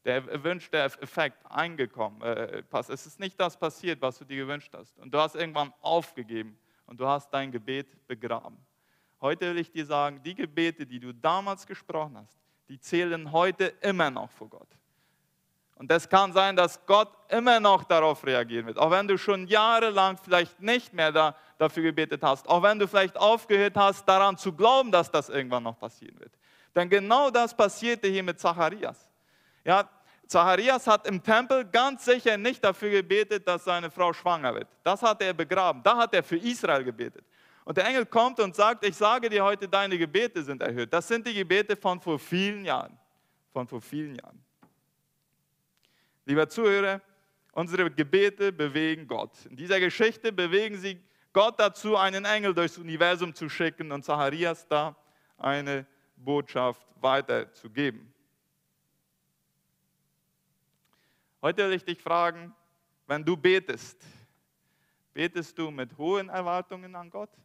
der 0.04 0.28
erwünschte 0.28 0.78
Effekt 0.78 1.38
eingekommen. 1.46 2.22
Äh, 2.22 2.64
es 2.72 3.06
ist 3.06 3.20
nicht 3.20 3.40
das 3.40 3.58
passiert, 3.58 4.02
was 4.02 4.18
du 4.18 4.26
dir 4.26 4.38
gewünscht 4.38 4.74
hast. 4.74 4.98
Und 5.00 5.14
du 5.14 5.20
hast 5.20 5.36
irgendwann 5.36 5.74
aufgegeben 5.82 6.58
und 6.86 7.00
du 7.00 7.08
hast 7.08 7.30
dein 7.32 7.52
Gebet 7.52 8.08
begraben. 8.08 8.58
Heute 9.22 9.52
will 9.52 9.60
ich 9.60 9.72
dir 9.72 9.86
sagen, 9.86 10.22
die 10.24 10.34
Gebete, 10.34 10.86
die 10.86 11.00
du 11.00 11.14
damals 11.14 11.66
gesprochen 11.68 12.18
hast, 12.18 12.40
die 12.68 12.80
zählen 12.80 13.32
heute 13.32 13.66
immer 13.82 14.10
noch 14.10 14.32
vor 14.32 14.50
Gott. 14.50 14.70
Und 15.82 15.92
es 15.92 16.08
kann 16.08 16.32
sein, 16.32 16.56
dass 16.56 16.86
Gott 16.86 17.10
immer 17.28 17.60
noch 17.60 17.84
darauf 17.84 18.24
reagieren 18.24 18.68
wird. 18.68 18.78
Auch 18.78 18.92
wenn 18.92 19.08
du 19.08 19.18
schon 19.18 19.48
jahrelang 19.48 20.16
vielleicht 20.16 20.62
nicht 20.62 20.94
mehr 20.94 21.12
da, 21.12 21.36
dafür 21.58 21.82
gebetet 21.82 22.22
hast. 22.22 22.48
Auch 22.48 22.62
wenn 22.62 22.78
du 22.78 22.88
vielleicht 22.88 23.18
aufgehört 23.18 23.76
hast, 23.76 24.08
daran 24.08 24.38
zu 24.38 24.54
glauben, 24.54 24.92
dass 24.92 25.10
das 25.10 25.30
irgendwann 25.30 25.64
noch 25.64 25.80
passieren 25.80 26.20
wird. 26.20 26.32
Denn 26.76 26.88
genau 26.88 27.32
das 27.32 27.58
passierte 27.58 28.08
hier 28.10 28.22
mit 28.22 28.40
Zacharias. 28.40 29.10
Ja, 29.66 29.90
Zacharias 30.28 30.86
hat 30.86 31.08
im 31.08 31.24
Tempel 31.24 31.66
ganz 31.66 32.06
sicher 32.06 32.38
nicht 32.38 32.64
dafür 32.64 32.92
gebetet, 32.92 33.48
dass 33.48 33.64
seine 33.64 33.90
Frau 33.90 34.14
schwanger 34.14 34.54
wird. 34.54 34.68
Das 34.84 35.02
hat 35.02 35.20
er 35.24 35.34
begraben. 35.34 35.82
Da 35.82 35.98
hat 35.98 36.14
er 36.14 36.22
für 36.22 36.38
Israel 36.38 36.84
gebetet. 36.84 37.26
Und 37.66 37.76
der 37.76 37.88
Engel 37.88 38.06
kommt 38.06 38.40
und 38.40 38.56
sagt, 38.56 38.86
ich 38.86 38.96
sage 38.96 39.32
dir 39.32 39.44
heute, 39.44 39.68
deine 39.68 39.98
Gebete 39.98 40.44
sind 40.44 40.62
erhöht. 40.62 40.94
Das 40.94 41.08
sind 41.08 41.26
die 41.26 41.34
Gebete 41.34 41.76
von 41.76 42.00
vor 42.00 42.20
vielen 42.20 42.66
Jahren. 42.66 42.96
Von 43.52 43.68
vor 43.68 43.82
vielen 43.82 44.14
Jahren. 44.14 44.46
Lieber 46.32 46.48
Zuhörer, 46.48 47.02
unsere 47.52 47.92
Gebete 47.92 48.54
bewegen 48.54 49.06
Gott. 49.06 49.46
In 49.48 49.58
dieser 49.58 49.82
Geschichte 49.82 50.32
bewegen 50.32 50.78
sie 50.78 50.98
Gott 51.34 51.60
dazu, 51.60 51.98
einen 51.98 52.24
Engel 52.24 52.54
durchs 52.54 52.78
Universum 52.78 53.36
zu 53.36 53.50
schicken 53.50 53.92
und 53.92 54.06
Zacharias 54.06 54.66
da 54.66 54.96
eine 55.38 55.86
Botschaft 56.16 56.88
weiterzugeben. 57.02 58.14
Heute 61.42 61.68
will 61.68 61.76
ich 61.76 61.84
dich 61.84 62.02
fragen, 62.02 62.56
wenn 63.08 63.26
du 63.26 63.36
betest, 63.36 64.02
betest 65.14 65.58
du 65.58 65.70
mit 65.70 65.98
hohen 65.98 66.30
Erwartungen 66.30 66.96
an 66.96 67.10
Gott? 67.10 67.38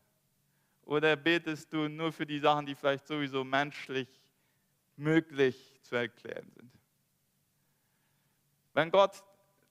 Oder 0.85 1.17
betest 1.17 1.73
du 1.73 1.89
nur 1.89 2.13
für 2.13 2.25
die 2.25 2.39
Sachen, 2.39 2.65
die 2.65 2.77
vielleicht 2.77 3.09
sowieso 3.09 3.43
menschlich 3.43 4.09
möglich 4.95 5.75
zu 5.83 5.97
erklären 5.97 6.49
sind? 6.55 6.71
Wenn 8.77 8.91
Gott 8.91 9.25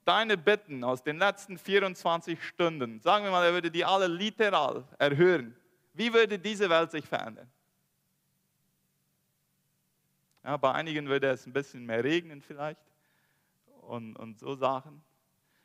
deine 0.04 0.36
Bitten 0.36 0.84
aus 0.84 1.04
den 1.04 1.20
letzten 1.20 1.60
24 1.60 2.44
Stunden, 2.44 3.00
sagen 3.02 3.24
wir 3.24 3.30
mal, 3.30 3.46
er 3.46 3.54
würde 3.54 3.70
die 3.70 3.86
alle 3.86 4.08
literal 4.08 4.84
erhören, 4.98 5.56
wie 5.94 6.12
würde 6.12 6.40
diese 6.40 6.72
Welt 6.72 6.90
sich 6.90 7.06
verändern? 7.06 7.48
Ja, 10.44 10.58
bei 10.58 10.72
einigen 10.72 11.08
würde 11.08 11.30
es 11.30 11.46
ein 11.46 11.54
bisschen 11.54 11.86
mehr 11.86 12.04
regnen 12.04 12.42
vielleicht 12.42 12.82
und, 13.82 14.16
und 14.16 14.40
so 14.40 14.56
Sachen. 14.56 15.04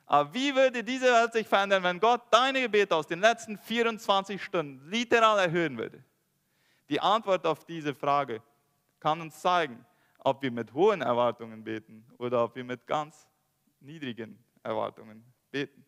Aber 0.05 0.35
wie 0.35 0.55
würde 0.55 0.85
diese 0.85 1.07
Welt 1.07 1.33
sich 1.33 1.49
verändern, 1.49 1.83
wenn 1.83 1.99
Gott 1.99 2.21
deine 2.31 2.61
Gebete 2.61 2.95
aus 2.95 3.07
den 3.07 3.21
letzten 3.21 3.57
24 3.57 4.43
Stunden 4.45 4.87
literal 4.91 5.39
erhöhen 5.39 5.79
würde? 5.79 6.05
Die 6.91 7.01
Antwort 7.01 7.47
auf 7.47 7.65
diese 7.65 7.95
Frage 7.95 8.43
kann 8.99 9.19
uns 9.23 9.41
zeigen, 9.41 9.87
ob 10.19 10.43
wir 10.43 10.51
mit 10.51 10.75
hohen 10.75 11.01
Erwartungen 11.01 11.65
beten 11.65 12.05
oder 12.19 12.45
ob 12.45 12.55
wir 12.55 12.65
mit 12.65 12.87
ganz 12.87 13.30
niedrigen 13.81 14.43
Erwartungen 14.63 15.25
beten. 15.51 15.85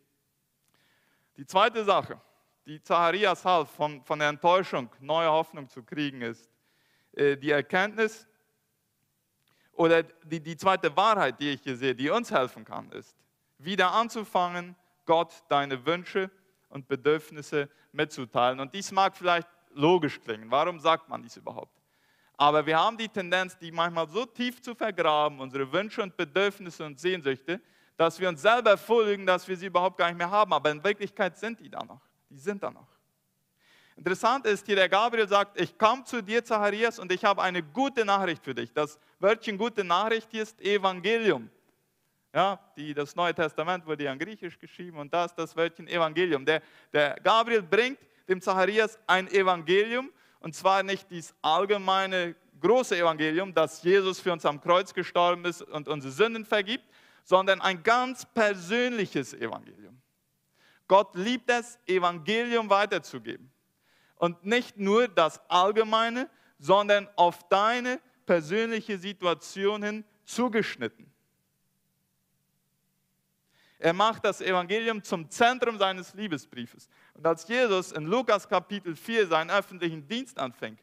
Die 1.37 1.45
zweite 1.45 1.83
Sache, 1.83 2.19
die 2.65 2.81
Zacharias 2.81 3.43
half, 3.45 3.69
von, 3.71 4.03
von 4.03 4.19
der 4.19 4.29
Enttäuschung 4.29 4.89
neue 4.99 5.29
Hoffnung 5.29 5.67
zu 5.67 5.83
kriegen, 5.83 6.21
ist 6.21 6.49
äh, 7.13 7.37
die 7.37 7.51
Erkenntnis, 7.51 8.27
oder 9.73 10.03
die, 10.03 10.39
die 10.39 10.55
zweite 10.55 10.95
Wahrheit, 10.95 11.39
die 11.39 11.51
ich 11.51 11.61
hier 11.61 11.75
sehe, 11.75 11.95
die 11.95 12.09
uns 12.09 12.31
helfen 12.31 12.63
kann, 12.63 12.91
ist, 12.91 13.17
wieder 13.57 13.91
anzufangen, 13.91 14.75
Gott 15.05 15.43
deine 15.49 15.83
Wünsche 15.85 16.29
und 16.69 16.87
Bedürfnisse 16.87 17.69
mitzuteilen. 17.91 18.59
Und 18.59 18.73
dies 18.73 18.91
mag 18.91 19.17
vielleicht 19.17 19.47
logisch 19.73 20.21
klingen. 20.21 20.49
Warum 20.49 20.79
sagt 20.79 21.09
man 21.09 21.21
dies 21.21 21.37
überhaupt? 21.37 21.81
Aber 22.37 22.65
wir 22.65 22.79
haben 22.79 22.97
die 22.97 23.09
Tendenz, 23.09 23.57
die 23.57 23.71
manchmal 23.71 24.07
so 24.07 24.25
tief 24.25 24.61
zu 24.61 24.75
vergraben, 24.75 25.39
unsere 25.39 25.71
Wünsche 25.71 26.01
und 26.01 26.15
Bedürfnisse 26.15 26.85
und 26.85 26.99
Sehnsüchte, 26.99 27.61
dass 27.97 28.19
wir 28.19 28.29
uns 28.29 28.41
selber 28.41 28.77
vorlügen, 28.77 29.25
dass 29.25 29.47
wir 29.47 29.55
sie 29.55 29.67
überhaupt 29.67 29.97
gar 29.97 30.07
nicht 30.07 30.17
mehr 30.17 30.29
haben. 30.29 30.53
Aber 30.53 30.71
in 30.71 30.83
Wirklichkeit 30.83 31.37
sind 31.37 31.59
die 31.59 31.69
da 31.69 31.83
noch. 31.83 32.01
Die 32.29 32.37
sind 32.37 32.63
da 32.63 32.71
noch. 32.71 32.87
Interessant 33.95 34.45
ist 34.47 34.65
hier, 34.65 34.75
der 34.75 34.89
Gabriel 34.89 35.27
sagt, 35.27 35.59
ich 35.61 35.77
komme 35.77 36.03
zu 36.03 36.21
dir, 36.23 36.43
Zacharias, 36.43 36.97
und 36.97 37.11
ich 37.11 37.23
habe 37.23 37.41
eine 37.43 37.61
gute 37.61 38.03
Nachricht 38.03 38.43
für 38.43 38.55
dich. 38.55 38.73
Das 38.73 38.97
Wörtchen 39.19 39.57
gute 39.57 39.83
Nachricht 39.83 40.29
hier 40.31 40.43
ist 40.43 40.59
Evangelium. 40.61 41.49
Ja, 42.33 42.59
die, 42.75 42.95
das 42.95 43.15
Neue 43.15 43.35
Testament 43.35 43.85
wurde 43.85 44.05
ja 44.05 44.11
in 44.11 44.17
Griechisch 44.17 44.57
geschrieben 44.57 44.97
und 44.97 45.13
da 45.13 45.25
ist 45.25 45.35
das 45.35 45.55
Wörtchen 45.55 45.87
Evangelium. 45.87 46.43
Der, 46.43 46.63
der 46.91 47.15
Gabriel 47.23 47.61
bringt 47.61 47.99
dem 48.27 48.41
Zacharias 48.41 48.97
ein 49.05 49.27
Evangelium 49.27 50.09
und 50.39 50.55
zwar 50.55 50.81
nicht 50.81 51.11
dieses 51.11 51.35
allgemeine 51.43 52.35
große 52.59 52.97
Evangelium, 52.97 53.53
dass 53.53 53.83
Jesus 53.83 54.19
für 54.19 54.31
uns 54.31 54.45
am 54.47 54.59
Kreuz 54.59 54.93
gestorben 54.95 55.45
ist 55.45 55.61
und 55.61 55.87
unsere 55.87 56.11
Sünden 56.11 56.43
vergibt, 56.43 56.85
sondern 57.23 57.61
ein 57.61 57.81
ganz 57.83 58.25
persönliches 58.25 59.33
Evangelium. 59.33 60.01
Gott 60.87 61.15
liebt 61.15 61.49
es, 61.49 61.79
Evangelium 61.85 62.69
weiterzugeben. 62.69 63.51
Und 64.15 64.45
nicht 64.45 64.77
nur 64.77 65.07
das 65.07 65.39
Allgemeine, 65.49 66.29
sondern 66.59 67.09
auf 67.15 67.47
deine 67.49 67.99
persönliche 68.25 68.97
Situation 68.97 69.83
hin 69.83 70.05
zugeschnitten. 70.25 71.11
Er 73.79 73.91
macht 73.91 74.23
das 74.23 74.39
Evangelium 74.39 75.03
zum 75.03 75.29
Zentrum 75.29 75.77
seines 75.77 76.13
Liebesbriefes. 76.13 76.87
Und 77.15 77.27
als 77.27 77.45
Jesus 77.47 77.91
in 77.91 78.05
Lukas 78.05 78.47
Kapitel 78.47 78.95
4 78.95 79.27
seinen 79.27 79.51
öffentlichen 79.51 80.07
Dienst 80.07 80.39
anfängt, 80.39 80.79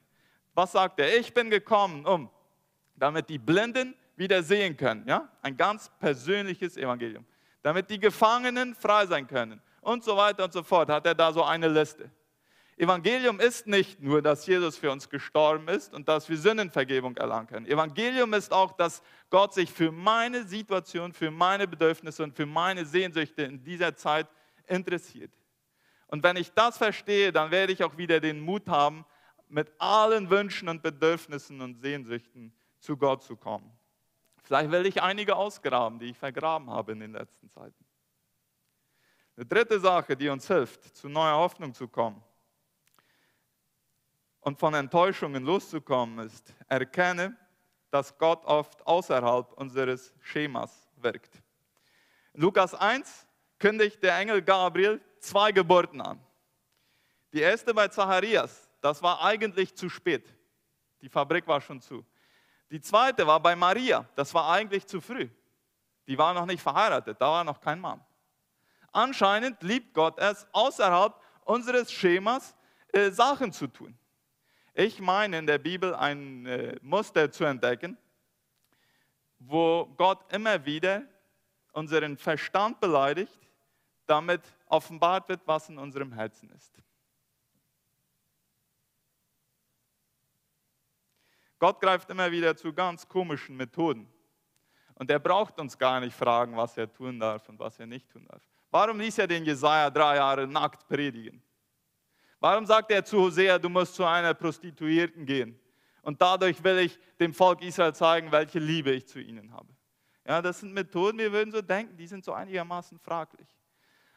was 0.52 0.72
sagt 0.72 1.00
er? 1.00 1.18
Ich 1.18 1.32
bin 1.32 1.48
gekommen, 1.48 2.04
um 2.04 2.28
damit 2.96 3.30
die 3.30 3.38
Blinden 3.38 3.94
wieder 4.20 4.42
sehen 4.42 4.76
können. 4.76 5.04
Ja? 5.08 5.28
Ein 5.42 5.56
ganz 5.56 5.90
persönliches 5.98 6.76
Evangelium. 6.76 7.24
Damit 7.62 7.90
die 7.90 7.98
Gefangenen 7.98 8.74
frei 8.76 9.06
sein 9.06 9.26
können 9.26 9.60
und 9.80 10.04
so 10.04 10.16
weiter 10.16 10.44
und 10.44 10.52
so 10.52 10.62
fort. 10.62 10.88
Hat 10.90 11.06
er 11.06 11.14
da 11.14 11.32
so 11.32 11.42
eine 11.42 11.66
Liste. 11.66 12.08
Evangelium 12.76 13.40
ist 13.40 13.66
nicht 13.66 14.00
nur, 14.00 14.22
dass 14.22 14.46
Jesus 14.46 14.78
für 14.78 14.90
uns 14.90 15.08
gestorben 15.08 15.68
ist 15.68 15.92
und 15.92 16.08
dass 16.08 16.28
wir 16.28 16.36
Sündenvergebung 16.36 17.16
erlangen 17.16 17.46
können. 17.46 17.66
Evangelium 17.66 18.32
ist 18.32 18.52
auch, 18.52 18.72
dass 18.72 19.02
Gott 19.28 19.52
sich 19.52 19.70
für 19.70 19.90
meine 19.90 20.44
Situation, 20.44 21.12
für 21.12 21.30
meine 21.30 21.66
Bedürfnisse 21.66 22.22
und 22.22 22.34
für 22.34 22.46
meine 22.46 22.86
Sehnsüchte 22.86 23.42
in 23.42 23.62
dieser 23.62 23.96
Zeit 23.96 24.28
interessiert. 24.66 25.32
Und 26.06 26.22
wenn 26.22 26.36
ich 26.36 26.52
das 26.52 26.78
verstehe, 26.78 27.32
dann 27.32 27.50
werde 27.50 27.72
ich 27.72 27.84
auch 27.84 27.96
wieder 27.96 28.20
den 28.20 28.40
Mut 28.40 28.68
haben, 28.68 29.04
mit 29.48 29.70
allen 29.78 30.30
Wünschen 30.30 30.68
und 30.68 30.82
Bedürfnissen 30.82 31.60
und 31.60 31.80
Sehnsüchten 31.80 32.52
zu 32.78 32.96
Gott 32.96 33.22
zu 33.22 33.36
kommen. 33.36 33.70
Vielleicht 34.50 34.72
will 34.72 34.84
ich 34.84 35.00
einige 35.00 35.36
ausgraben, 35.36 36.00
die 36.00 36.06
ich 36.06 36.18
vergraben 36.18 36.70
habe 36.70 36.90
in 36.90 36.98
den 36.98 37.12
letzten 37.12 37.48
Zeiten. 37.48 37.86
Eine 39.36 39.46
dritte 39.46 39.78
Sache, 39.78 40.16
die 40.16 40.28
uns 40.28 40.48
hilft, 40.48 40.96
zu 40.96 41.08
neuer 41.08 41.36
Hoffnung 41.36 41.72
zu 41.72 41.86
kommen 41.86 42.20
und 44.40 44.58
von 44.58 44.74
Enttäuschungen 44.74 45.44
loszukommen, 45.44 46.26
ist, 46.26 46.52
erkenne, 46.66 47.36
dass 47.92 48.18
Gott 48.18 48.44
oft 48.44 48.84
außerhalb 48.84 49.52
unseres 49.52 50.12
Schemas 50.18 50.90
wirkt. 50.96 51.40
In 52.32 52.40
Lukas 52.40 52.74
1 52.74 53.28
kündigt 53.56 54.02
der 54.02 54.18
Engel 54.18 54.42
Gabriel 54.42 55.00
zwei 55.20 55.52
Geburten 55.52 56.00
an. 56.00 56.18
Die 57.32 57.40
erste 57.40 57.72
bei 57.72 57.86
Zacharias, 57.86 58.68
das 58.80 59.00
war 59.00 59.22
eigentlich 59.22 59.76
zu 59.76 59.88
spät. 59.88 60.34
Die 61.02 61.08
Fabrik 61.08 61.46
war 61.46 61.60
schon 61.60 61.80
zu. 61.80 62.04
Die 62.70 62.80
zweite 62.80 63.26
war 63.26 63.40
bei 63.40 63.56
Maria, 63.56 64.06
das 64.14 64.32
war 64.32 64.50
eigentlich 64.50 64.86
zu 64.86 65.00
früh. 65.00 65.28
Die 66.06 66.16
war 66.16 66.32
noch 66.34 66.46
nicht 66.46 66.62
verheiratet, 66.62 67.20
da 67.20 67.26
war 67.26 67.44
noch 67.44 67.60
kein 67.60 67.80
Mann. 67.80 68.00
Anscheinend 68.92 69.62
liebt 69.62 69.94
Gott 69.94 70.18
es, 70.18 70.46
außerhalb 70.52 71.14
unseres 71.44 71.92
Schemas 71.92 72.54
äh, 72.92 73.10
Sachen 73.10 73.52
zu 73.52 73.66
tun. 73.66 73.96
Ich 74.74 75.00
meine 75.00 75.38
in 75.38 75.46
der 75.46 75.58
Bibel 75.58 75.94
ein 75.94 76.46
äh, 76.46 76.76
Muster 76.80 77.30
zu 77.30 77.44
entdecken, 77.44 77.98
wo 79.38 79.86
Gott 79.96 80.32
immer 80.32 80.64
wieder 80.64 81.02
unseren 81.72 82.16
Verstand 82.16 82.80
beleidigt, 82.80 83.38
damit 84.06 84.42
offenbart 84.66 85.28
wird, 85.28 85.40
was 85.46 85.68
in 85.68 85.78
unserem 85.78 86.12
Herzen 86.12 86.50
ist. 86.50 86.72
Gott 91.60 91.80
greift 91.80 92.10
immer 92.10 92.32
wieder 92.32 92.56
zu 92.56 92.72
ganz 92.72 93.06
komischen 93.06 93.56
Methoden. 93.56 94.08
Und 94.94 95.10
er 95.10 95.18
braucht 95.18 95.60
uns 95.60 95.78
gar 95.78 96.00
nicht 96.00 96.16
fragen, 96.16 96.56
was 96.56 96.76
er 96.76 96.92
tun 96.92 97.20
darf 97.20 97.48
und 97.48 97.58
was 97.58 97.78
er 97.78 97.86
nicht 97.86 98.10
tun 98.10 98.26
darf. 98.26 98.42
Warum 98.70 98.98
ließ 98.98 99.18
er 99.18 99.26
den 99.26 99.44
Jesaja 99.44 99.90
drei 99.90 100.16
Jahre 100.16 100.46
nackt 100.46 100.88
predigen? 100.88 101.42
Warum 102.40 102.64
sagt 102.64 102.90
er 102.90 103.04
zu 103.04 103.18
Hosea, 103.18 103.58
du 103.58 103.68
musst 103.68 103.94
zu 103.94 104.04
einer 104.04 104.32
Prostituierten 104.32 105.26
gehen? 105.26 105.58
Und 106.02 106.20
dadurch 106.20 106.62
will 106.64 106.78
ich 106.78 106.98
dem 107.18 107.34
Volk 107.34 107.62
Israel 107.62 107.94
zeigen, 107.94 108.32
welche 108.32 108.58
Liebe 108.58 108.90
ich 108.92 109.06
zu 109.06 109.20
ihnen 109.20 109.52
habe. 109.52 109.68
Ja, 110.26 110.40
das 110.40 110.60
sind 110.60 110.72
Methoden, 110.72 111.18
wir 111.18 111.30
würden 111.30 111.52
so 111.52 111.60
denken, 111.60 111.96
die 111.96 112.06
sind 112.06 112.24
so 112.24 112.32
einigermaßen 112.32 112.98
fraglich. 112.98 113.48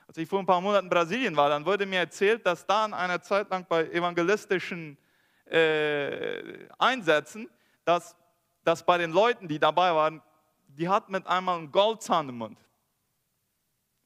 Als 0.08 0.18
ich 0.18 0.30
vor 0.30 0.40
ein 0.40 0.46
paar 0.46 0.62
Monaten 0.62 0.86
in 0.86 0.90
Brasilien 0.90 1.36
war, 1.36 1.50
dann 1.50 1.66
wurde 1.66 1.86
mir 1.86 2.00
erzählt, 2.00 2.46
dass 2.46 2.66
da 2.66 2.86
in 2.86 2.94
einer 2.94 3.22
Zeit 3.22 3.50
lang 3.50 3.66
bei 3.68 3.90
evangelistischen 3.90 4.98
äh, 5.46 6.68
Einsätzen, 6.78 7.50
dass, 7.86 8.16
dass 8.64 8.86
bei 8.86 8.98
den 8.98 9.12
Leuten, 9.12 9.48
die 9.48 9.60
dabei 9.60 9.94
waren, 9.94 10.22
die 10.68 10.90
hatten 10.90 11.12
mit 11.12 11.28
einmal 11.28 11.60
einen 11.60 11.72
Goldzahn 11.72 12.30
im 12.30 12.38
Mund. 12.38 12.60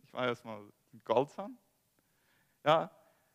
Ich 0.04 0.14
war 0.14 0.28
erstmal, 0.28 0.62
Goldzahn? 1.06 1.58
Ja, 2.66 2.92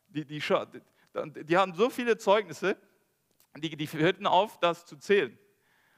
die, 0.08 0.24
die, 0.24 0.40
die, 0.40 1.44
die 1.44 1.56
haben 1.56 1.74
so 1.74 1.88
viele 1.88 2.18
Zeugnisse, 2.18 2.76
die, 3.56 3.76
die 3.76 3.86
hörten 3.86 4.26
auf, 4.26 4.58
das 4.58 4.84
zu 4.84 4.96
zählen. 4.96 5.38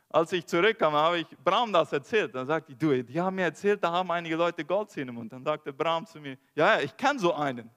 Als 0.09 0.31
ich 0.33 0.47
zurückkam, 0.47 0.93
habe 0.93 1.19
ich 1.19 1.27
Bram 1.43 1.73
das 1.73 1.93
erzählt. 1.93 2.35
Dann 2.35 2.47
sagte 2.47 2.71
ich, 2.71 2.79
du, 2.79 3.03
die 3.03 3.21
haben 3.21 3.35
mir 3.35 3.43
erzählt, 3.43 3.83
da 3.83 3.91
haben 3.91 4.11
einige 4.13 4.37
Leute 4.37 4.65
Goldzähne 4.65 5.09
im 5.09 5.17
Mund. 5.17 5.33
Dann 5.33 5.43
sagte 5.43 5.73
Bram 5.73 6.07
zu 6.07 6.21
mir, 6.21 6.39
ja, 6.55 6.77
ja, 6.77 6.81
ich 6.81 6.97
kenne 6.97 7.19
so 7.19 7.35
einen. 7.35 7.69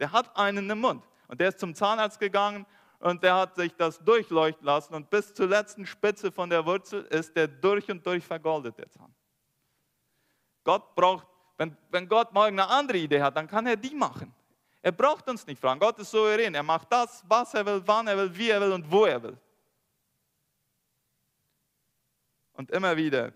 Der 0.00 0.10
hat 0.10 0.36
einen 0.36 0.68
im 0.68 0.80
Mund. 0.80 1.04
Und 1.28 1.40
der 1.40 1.50
ist 1.50 1.60
zum 1.60 1.72
Zahnarzt 1.72 2.18
gegangen 2.18 2.66
und 3.02 3.22
der 3.22 3.34
hat 3.34 3.56
sich 3.56 3.74
das 3.74 3.98
durchleuchten 3.98 4.64
lassen 4.64 4.94
und 4.94 5.10
bis 5.10 5.34
zur 5.34 5.48
letzten 5.48 5.84
Spitze 5.84 6.30
von 6.30 6.48
der 6.48 6.64
Wurzel 6.64 7.02
ist 7.06 7.34
der 7.36 7.48
durch 7.48 7.90
und 7.90 8.06
durch 8.06 8.24
vergoldet, 8.24 8.78
der 8.78 8.88
Zahn. 8.90 9.12
Gott 10.62 10.94
braucht, 10.94 11.26
wenn, 11.58 11.76
wenn 11.90 12.08
Gott 12.08 12.32
morgen 12.32 12.58
eine 12.58 12.68
andere 12.68 12.98
Idee 12.98 13.20
hat, 13.20 13.36
dann 13.36 13.48
kann 13.48 13.66
er 13.66 13.76
die 13.76 13.94
machen. 13.94 14.32
Er 14.80 14.92
braucht 14.92 15.28
uns 15.28 15.46
nicht 15.46 15.60
fragen. 15.60 15.80
Gott 15.80 15.98
ist 15.98 16.10
souverän. 16.10 16.54
Er 16.54 16.62
macht 16.62 16.92
das, 16.92 17.24
was 17.26 17.54
er 17.54 17.66
will, 17.66 17.82
wann 17.84 18.06
er 18.06 18.16
will, 18.16 18.36
wie 18.36 18.50
er 18.50 18.60
will 18.60 18.72
und 18.72 18.88
wo 18.90 19.04
er 19.04 19.20
will. 19.22 19.36
Und 22.52 22.70
immer 22.70 22.96
wieder 22.96 23.32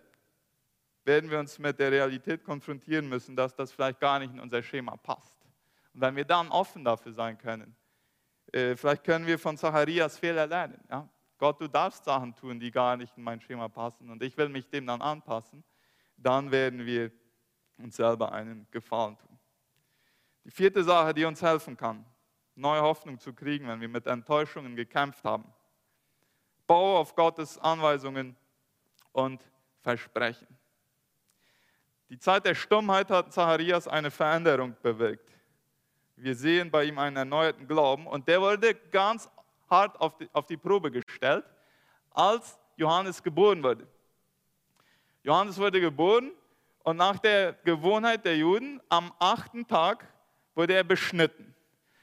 werden 1.05 1.29
wir 1.29 1.41
uns 1.41 1.59
mit 1.59 1.79
der 1.79 1.91
Realität 1.91 2.45
konfrontieren 2.45 3.09
müssen, 3.09 3.35
dass 3.35 3.55
das 3.55 3.73
vielleicht 3.73 3.99
gar 3.99 4.21
nicht 4.21 4.33
in 4.33 4.41
unser 4.41 4.63
Schema 4.63 4.97
passt. 4.97 5.35
Und 5.93 6.01
wenn 6.01 6.15
wir 6.15 6.25
dann 6.25 6.49
offen 6.51 6.85
dafür 6.85 7.13
sein 7.13 7.37
können, 7.39 7.77
vielleicht 8.53 9.05
können 9.05 9.27
wir 9.27 9.39
von 9.39 9.57
Zacharias 9.57 10.19
Fehler 10.19 10.47
lernen. 10.47 10.81
Ja? 10.91 11.09
Gott, 11.39 11.61
du 11.61 11.69
darfst 11.69 12.05
Sachen 12.05 12.35
tun, 12.35 12.59
die 12.59 12.71
gar 12.71 12.97
nicht 12.97 13.17
in 13.17 13.23
mein 13.23 13.41
Schema 13.41 13.69
passen 13.69 14.09
und 14.11 14.23
ich 14.23 14.37
will 14.37 14.49
mich 14.49 14.69
dem 14.69 14.87
dann 14.87 15.03
anpassen, 15.03 15.63
dann 16.17 16.51
werden 16.51 16.87
wir 16.87 17.11
uns 17.79 17.97
selber 17.97 18.33
einen 18.33 18.67
Gefallen 18.71 19.19
tun. 19.19 19.39
Die 20.45 20.51
vierte 20.51 20.83
Sache, 20.83 21.13
die 21.13 21.25
uns 21.25 21.43
helfen 21.43 21.77
kann, 21.77 22.07
neue 22.55 22.81
Hoffnung 22.81 23.19
zu 23.19 23.35
kriegen, 23.35 23.69
wenn 23.69 23.81
wir 23.81 23.89
mit 23.89 24.07
Enttäuschungen 24.07 24.77
gekämpft 24.77 25.25
haben. 25.25 25.53
Baue 26.67 26.99
auf 26.99 27.15
Gottes 27.15 27.59
Anweisungen 27.59 28.37
und 29.13 29.43
Versprechen. 29.81 30.49
Die 32.09 32.19
Zeit 32.19 32.47
der 32.47 32.55
Stummheit 32.55 33.11
hat 33.11 33.33
Zacharias 33.33 33.89
eine 33.89 34.11
Veränderung 34.11 34.77
bewirkt. 34.81 35.36
Wir 36.17 36.35
sehen 36.35 36.71
bei 36.71 36.85
ihm 36.85 36.99
einen 36.99 37.17
erneuerten 37.17 37.69
Glauben 37.69 38.07
und 38.07 38.27
der 38.27 38.41
wurde 38.41 38.75
ganz 38.75 39.29
hart 39.69 40.01
auf 40.01 40.17
die, 40.17 40.29
auf 40.33 40.47
die 40.47 40.57
Probe 40.57 40.91
gestellt, 40.91 41.45
als 42.11 42.59
Johannes 42.77 43.23
geboren 43.23 43.63
wurde. 43.63 43.87
Johannes 45.23 45.59
wurde 45.59 45.81
geboren 45.81 46.33
und 46.85 46.97
nach 46.97 47.19
der 47.19 47.53
Gewohnheit 47.65 48.25
der 48.25 48.37
Juden 48.37 48.81
am 48.89 49.13
achten 49.19 49.67
Tag 49.67 50.07
wurde 50.55 50.75
er 50.75 50.85
beschnitten. 50.85 51.55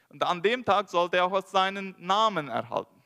Und 0.10 0.24
an 0.24 0.44
dem 0.44 0.64
Tag 0.64 0.90
sollte 0.90 1.18
er 1.18 1.26
auch 1.26 1.46
seinen 1.48 1.96
Namen 1.98 2.50
erhalten. 2.50 3.04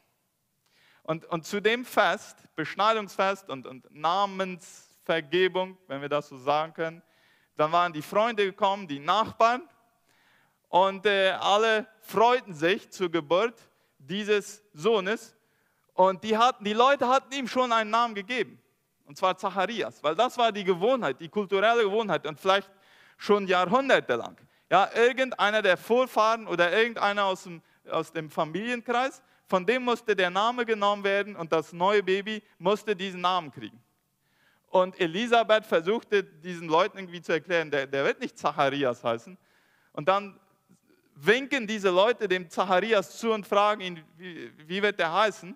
Und, 1.04 1.26
und 1.28 1.46
zu 1.46 1.62
dem 1.62 1.86
Fest, 1.86 2.36
Beschneidungsfest 2.58 3.50
und, 3.50 3.66
und 3.66 3.88
Namensvergebung, 3.96 5.78
wenn 5.88 6.02
wir 6.02 6.10
das 6.10 6.28
so 6.28 6.38
sagen 6.38 6.74
können, 6.74 7.02
dann 7.56 7.72
waren 7.72 7.94
die 7.94 8.02
Freunde 8.02 8.44
gekommen, 8.44 8.90
die 8.90 9.00
Nachbarn, 9.00 9.62
und 10.70 11.06
äh, 11.06 11.32
alle 11.32 11.88
freuten 12.02 12.54
sich 12.54 12.90
zur 12.92 13.10
Geburt 13.10 13.56
dieses 13.98 14.64
Sohnes. 14.74 15.36
Und 15.94 16.24
die, 16.24 16.38
hatten, 16.38 16.64
die 16.64 16.74
Leute 16.74 17.08
hatten 17.08 17.34
ihm 17.34 17.48
schon 17.48 17.72
einen 17.72 17.90
Namen 17.90 18.14
gegeben, 18.14 18.62
und 19.06 19.18
zwar 19.18 19.38
Zacharias, 19.38 20.04
weil 20.04 20.16
das 20.16 20.38
war 20.38 20.52
die 20.52 20.64
Gewohnheit, 20.64 21.20
die 21.20 21.30
kulturelle 21.30 21.84
Gewohnheit 21.84 22.28
und 22.28 22.40
vielleicht 22.40 22.70
schon 23.18 23.48
jahrhundertelang. 23.48 24.38
Ja, 24.70 24.90
irgendeiner 24.94 25.62
der 25.62 25.78
Vorfahren 25.78 26.46
oder 26.46 26.72
irgendeiner 26.72 27.26
aus 27.26 27.44
dem, 27.44 27.62
aus 27.90 28.12
dem 28.12 28.30
Familienkreis, 28.30 29.24
von 29.48 29.66
dem 29.66 29.84
musste 29.84 30.16
der 30.16 30.30
Name 30.30 30.66
genommen 30.66 31.04
werden 31.04 31.36
und 31.36 31.52
das 31.54 31.72
neue 31.72 32.04
Baby 32.04 32.44
musste 32.60 32.96
diesen 32.96 33.22
Namen 33.22 33.52
kriegen. 33.52 33.82
Und 34.68 35.00
Elisabeth 35.00 35.66
versuchte 35.66 36.24
diesen 36.24 36.68
Leuten 36.68 36.98
irgendwie 36.98 37.22
zu 37.22 37.32
erklären, 37.32 37.72
der, 37.72 37.88
der 37.88 38.04
wird 38.04 38.20
nicht 38.20 38.38
Zacharias 38.38 39.04
heißen. 39.04 39.38
Und 39.94 40.08
dann 40.10 40.38
winken 41.20 41.68
diese 41.68 41.90
Leute 41.90 42.28
dem 42.28 42.50
Zacharias 42.50 43.18
zu 43.18 43.32
und 43.32 43.46
fragen 43.46 43.82
ihn, 43.82 44.04
wie, 44.18 44.52
wie 44.68 44.82
wird 44.82 45.00
der 45.00 45.12
heißen? 45.12 45.56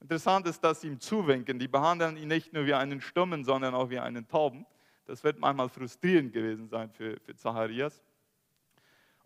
Interessant 0.00 0.46
ist, 0.46 0.62
dass 0.62 0.80
sie 0.80 0.88
ihm 0.88 1.00
zuwinken. 1.00 1.58
Die 1.58 1.68
behandeln 1.68 2.16
ihn 2.16 2.28
nicht 2.28 2.52
nur 2.52 2.66
wie 2.66 2.74
einen 2.74 3.00
Stummen, 3.00 3.44
sondern 3.44 3.74
auch 3.74 3.90
wie 3.90 3.98
einen 3.98 4.28
Tauben. 4.28 4.66
Das 5.06 5.24
wird 5.24 5.38
manchmal 5.38 5.68
frustrierend 5.68 6.32
gewesen 6.32 6.68
sein 6.68 6.90
für, 6.90 7.18
für 7.20 7.34
Zacharias. 7.34 8.02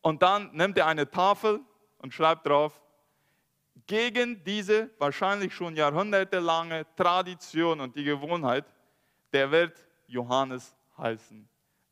Und 0.00 0.22
dann 0.22 0.50
nimmt 0.52 0.78
er 0.78 0.86
eine 0.86 1.08
Tafel 1.10 1.60
und 1.98 2.14
schreibt 2.14 2.46
drauf, 2.46 2.80
gegen 3.86 4.42
diese 4.44 4.90
wahrscheinlich 4.98 5.54
schon 5.54 5.76
jahrhundertelange 5.76 6.86
Tradition 6.96 7.80
und 7.80 7.96
die 7.96 8.04
Gewohnheit, 8.04 8.64
der 9.32 9.50
wird 9.50 9.84
Johannes 10.06 10.74
heißen, 10.96 11.48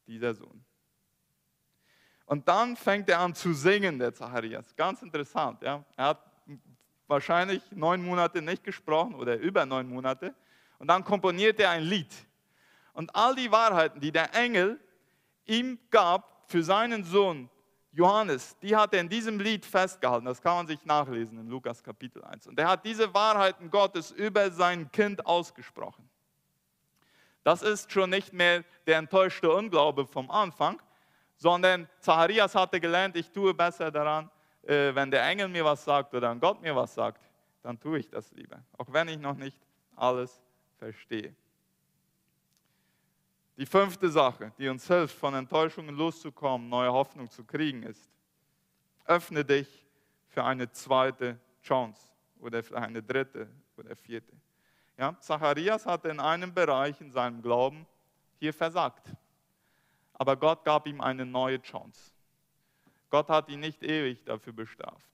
dieser 0.06 0.34
Sohn. 0.34 0.64
Und 2.30 2.46
dann 2.46 2.76
fängt 2.76 3.08
er 3.08 3.18
an 3.18 3.34
zu 3.34 3.52
singen, 3.52 3.98
der 3.98 4.14
Zacharias. 4.14 4.76
Ganz 4.76 5.02
interessant. 5.02 5.60
Ja? 5.62 5.84
Er 5.96 6.04
hat 6.04 6.24
wahrscheinlich 7.08 7.60
neun 7.72 8.04
Monate 8.04 8.40
nicht 8.40 8.62
gesprochen 8.62 9.16
oder 9.16 9.36
über 9.36 9.66
neun 9.66 9.88
Monate. 9.88 10.32
Und 10.78 10.86
dann 10.86 11.02
komponiert 11.02 11.58
er 11.58 11.70
ein 11.70 11.82
Lied. 11.82 12.14
Und 12.92 13.12
all 13.16 13.34
die 13.34 13.50
Wahrheiten, 13.50 13.98
die 13.98 14.12
der 14.12 14.32
Engel 14.32 14.78
ihm 15.44 15.76
gab 15.90 16.48
für 16.48 16.62
seinen 16.62 17.02
Sohn 17.02 17.50
Johannes, 17.90 18.56
die 18.62 18.76
hat 18.76 18.94
er 18.94 19.00
in 19.00 19.08
diesem 19.08 19.40
Lied 19.40 19.66
festgehalten. 19.66 20.26
Das 20.26 20.40
kann 20.40 20.54
man 20.54 20.66
sich 20.68 20.84
nachlesen 20.84 21.36
in 21.36 21.48
Lukas 21.48 21.82
Kapitel 21.82 22.22
1. 22.22 22.46
Und 22.46 22.56
er 22.60 22.68
hat 22.68 22.84
diese 22.84 23.12
Wahrheiten 23.12 23.72
Gottes 23.72 24.12
über 24.12 24.52
sein 24.52 24.88
Kind 24.92 25.26
ausgesprochen. 25.26 26.08
Das 27.42 27.62
ist 27.62 27.90
schon 27.90 28.10
nicht 28.10 28.32
mehr 28.32 28.62
der 28.86 28.98
enttäuschte 28.98 29.52
Unglaube 29.52 30.06
vom 30.06 30.30
Anfang, 30.30 30.80
sondern 31.40 31.88
Zacharias 32.00 32.54
hatte 32.54 32.78
gelernt, 32.78 33.16
ich 33.16 33.30
tue 33.30 33.54
besser 33.54 33.90
daran, 33.90 34.30
äh, 34.62 34.94
wenn 34.94 35.10
der 35.10 35.26
Engel 35.26 35.48
mir 35.48 35.64
was 35.64 35.82
sagt 35.82 36.14
oder 36.14 36.34
Gott 36.36 36.60
mir 36.60 36.76
was 36.76 36.94
sagt, 36.94 37.22
dann 37.62 37.80
tue 37.80 37.98
ich 37.98 38.10
das 38.10 38.30
lieber, 38.32 38.62
auch 38.76 38.86
wenn 38.92 39.08
ich 39.08 39.18
noch 39.18 39.34
nicht 39.34 39.58
alles 39.96 40.42
verstehe. 40.78 41.34
Die 43.56 43.64
fünfte 43.64 44.10
Sache, 44.10 44.52
die 44.58 44.68
uns 44.68 44.86
hilft, 44.86 45.16
von 45.16 45.34
Enttäuschungen 45.34 45.94
loszukommen, 45.94 46.68
neue 46.68 46.92
Hoffnung 46.92 47.30
zu 47.30 47.42
kriegen, 47.42 47.84
ist, 47.84 48.10
öffne 49.06 49.42
dich 49.42 49.86
für 50.28 50.44
eine 50.44 50.70
zweite 50.70 51.38
Chance 51.62 52.00
oder 52.38 52.62
für 52.62 52.76
eine 52.76 53.02
dritte 53.02 53.48
oder 53.78 53.96
vierte. 53.96 54.32
Ja, 54.98 55.18
Zacharias 55.20 55.86
hatte 55.86 56.10
in 56.10 56.20
einem 56.20 56.52
Bereich 56.52 57.00
in 57.00 57.10
seinem 57.10 57.40
Glauben 57.40 57.86
hier 58.38 58.52
versagt. 58.52 59.08
Aber 60.20 60.36
Gott 60.36 60.66
gab 60.66 60.86
ihm 60.86 61.00
eine 61.00 61.24
neue 61.24 61.62
Chance. 61.62 62.12
Gott 63.08 63.30
hat 63.30 63.48
ihn 63.48 63.60
nicht 63.60 63.82
ewig 63.82 64.22
dafür 64.22 64.52
bestraft. 64.52 65.08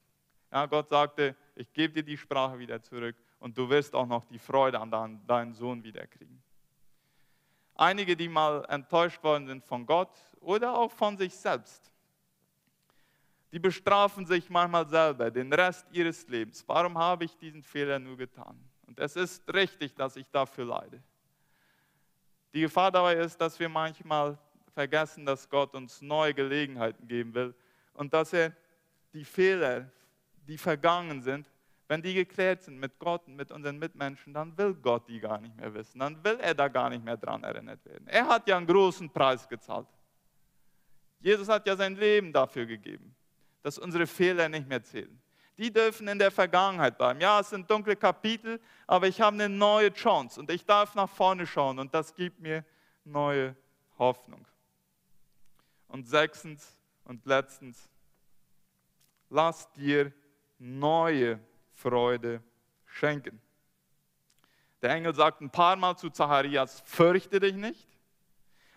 Ja, 0.51 0.67
Gott 0.67 0.89
sagte, 0.89 1.37
ich 1.55 1.73
gebe 1.73 1.95
dir 1.95 2.03
die 2.03 2.17
Sprache 2.17 2.59
wieder 2.59 2.83
zurück 2.83 3.15
und 3.39 3.57
du 3.57 3.69
wirst 3.71 3.95
auch 3.95 4.09
noch 4.09 4.25
die 4.25 4.41
Freude 4.41 4.81
an 4.81 5.23
deinen 5.25 5.55
Sohn 5.55 5.85
wiederkriegen. 5.85 6.43
Einige, 7.77 8.17
die 8.17 8.29
mal 8.29 8.65
enttäuscht 8.69 9.23
worden 9.23 9.47
sind 9.47 9.65
von 9.65 9.87
Gott 9.87 10.11
oder 10.41 10.77
auch 10.77 10.91
von 10.91 11.17
sich 11.17 11.37
selbst, 11.37 11.93
die 13.53 13.61
bestrafen 13.61 14.27
sich 14.27 14.51
manchmal 14.51 14.89
selber 14.89 15.31
den 15.31 15.53
Rest 15.53 15.87
ihres 15.93 16.27
Lebens. 16.27 16.65
Warum 16.67 16.99
habe 16.99 17.27
ich 17.27 17.37
diesen 17.37 17.63
Fehler 17.63 18.01
nur 18.01 18.17
getan? 18.17 18.59
Und 18.89 18.99
es 18.99 19.15
ist 19.15 19.55
richtig, 19.55 19.95
dass 19.95 20.17
ich 20.17 20.29
dafür 20.33 20.65
leide. 20.65 21.01
Die 22.53 22.63
Gefahr 22.63 22.91
dabei 22.91 23.15
ist, 23.15 23.41
dass 23.41 23.61
wir 23.61 23.69
manchmal 23.69 24.37
vergessen, 24.77 25.25
dass 25.25 25.49
Gott 25.49 25.75
uns 25.75 26.03
neue 26.03 26.35
Gelegenheiten 26.35 27.09
geben 27.09 27.33
will 27.33 27.55
und 27.95 28.13
dass 28.13 28.35
er 28.35 28.53
die 29.15 29.25
Fehler, 29.25 29.91
die 30.47 30.59
vergangen 30.59 31.23
sind, 31.23 31.51
wenn 31.89 32.03
die 32.03 32.13
geklärt 32.13 32.63
sind 32.63 32.79
mit 32.79 32.99
Gott 32.99 33.27
und 33.27 33.37
mit 33.37 33.51
unseren 33.51 33.79
Mitmenschen, 33.79 34.35
dann 34.35 34.57
will 34.59 34.75
Gott 34.75 35.09
die 35.09 35.19
gar 35.19 35.41
nicht 35.41 35.57
mehr 35.57 35.73
wissen. 35.73 35.99
Dann 35.99 36.23
will 36.23 36.39
er 36.41 36.53
da 36.53 36.69
gar 36.69 36.91
nicht 36.91 37.03
mehr 37.03 37.17
dran 37.17 37.43
erinnert 37.43 37.83
werden. 37.87 38.07
Er 38.07 38.29
hat 38.29 38.47
ja 38.47 38.59
einen 38.59 38.67
großen 38.67 39.09
Preis 39.09 39.49
gezahlt. 39.49 39.87
Jesus 41.21 41.49
hat 41.49 41.67
ja 41.67 41.75
sein 41.75 41.97
Leben 41.97 42.31
dafür 42.31 42.67
gegeben, 42.67 43.17
dass 43.63 43.79
unsere 43.79 44.07
Fehler 44.07 44.47
nicht 44.51 44.69
mehr 44.69 44.83
zählen. 44.83 45.19
Die 45.57 45.73
dürfen 45.73 46.07
in 46.07 46.19
der 46.19 46.31
Vergangenheit 46.31 46.99
bleiben. 46.99 47.19
Ja, 47.19 47.41
es 47.41 47.49
sind 47.49 47.71
dunkle 47.71 47.97
Kapitel, 47.97 48.61
aber 48.87 49.09
ich 49.09 49.23
habe 49.23 49.37
eine 49.37 49.49
neue 49.49 49.91
Chance 49.91 50.39
und 50.39 50.51
ich 50.51 50.67
darf 50.67 50.95
nach 50.95 51.09
vorne 51.09 51.47
schauen 51.47 51.79
und 51.79 51.95
das 51.95 52.15
gibt 52.15 52.41
mir 52.41 52.63
neue 53.05 53.57
Hoffnung. 53.99 54.47
Und 55.89 56.09
sechstens 56.09 56.77
und 57.05 57.25
letztens, 57.27 57.89
lass 59.31 59.71
dir 59.73 60.13
neue 60.59 61.41
Freude 61.75 62.43
schenken. 62.87 63.41
Der 64.83 64.91
Engel 64.91 65.15
sagt 65.15 65.41
ein 65.41 65.51
paar 65.51 65.77
Mal 65.77 65.97
zu 65.97 66.11
Zacharias, 66.11 66.81
fürchte 66.85 67.41
dich 67.41 67.55
nicht. 67.55 67.89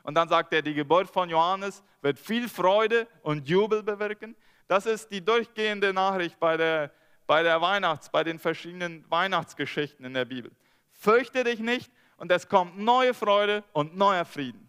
Und 0.03 0.15
dann 0.15 0.29
sagt 0.29 0.53
er, 0.53 0.61
die 0.61 0.73
Geburt 0.73 1.09
von 1.09 1.29
Johannes 1.29 1.83
wird 2.01 2.17
viel 2.17 2.47
Freude 2.47 3.07
und 3.21 3.47
Jubel 3.47 3.83
bewirken. 3.83 4.35
Das 4.67 4.85
ist 4.85 5.09
die 5.11 5.23
durchgehende 5.23 5.93
Nachricht 5.93 6.39
bei 6.39 6.57
der, 6.57 6.91
bei 7.27 7.43
der 7.43 7.61
Weihnachts-, 7.61 8.09
bei 8.09 8.23
den 8.23 8.39
verschiedenen 8.39 9.09
Weihnachtsgeschichten 9.09 10.05
in 10.05 10.13
der 10.13 10.25
Bibel. 10.25 10.51
Fürchte 10.91 11.43
dich 11.43 11.59
nicht 11.59 11.91
und 12.17 12.31
es 12.31 12.47
kommt 12.47 12.77
neue 12.77 13.13
Freude 13.13 13.63
und 13.73 13.95
neuer 13.97 14.25
Frieden. 14.25 14.68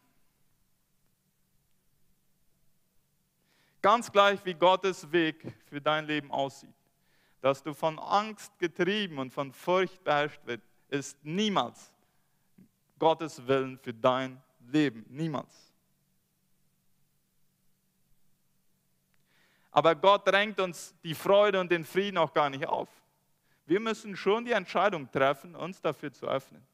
Ganz 3.82 4.10
gleich, 4.12 4.44
wie 4.44 4.54
Gottes 4.54 5.10
Weg 5.10 5.54
für 5.68 5.80
dein 5.80 6.06
Leben 6.06 6.30
aussieht 6.30 6.74
dass 7.40 7.62
du 7.62 7.72
von 7.72 7.98
Angst 7.98 8.58
getrieben 8.58 9.18
und 9.18 9.32
von 9.32 9.52
Furcht 9.52 10.02
beherrscht 10.04 10.44
wird, 10.44 10.60
ist 10.88 11.16
niemals 11.24 11.92
Gottes 12.98 13.46
Willen 13.46 13.78
für 13.78 13.94
dein 13.94 14.42
Leben. 14.70 15.04
Niemals. 15.08 15.72
Aber 19.70 19.94
Gott 19.94 20.26
drängt 20.26 20.60
uns 20.60 20.94
die 21.02 21.14
Freude 21.14 21.60
und 21.60 21.70
den 21.70 21.84
Frieden 21.84 22.18
auch 22.18 22.34
gar 22.34 22.50
nicht 22.50 22.66
auf. 22.66 22.88
Wir 23.66 23.80
müssen 23.80 24.16
schon 24.16 24.44
die 24.44 24.52
Entscheidung 24.52 25.10
treffen, 25.10 25.54
uns 25.54 25.80
dafür 25.80 26.12
zu 26.12 26.26
öffnen. 26.26 26.66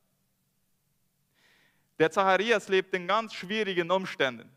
Der 1.98 2.10
Zacharias 2.10 2.68
lebt 2.68 2.94
in 2.94 3.06
ganz 3.06 3.34
schwierigen 3.34 3.90
Umständen. 3.90 4.50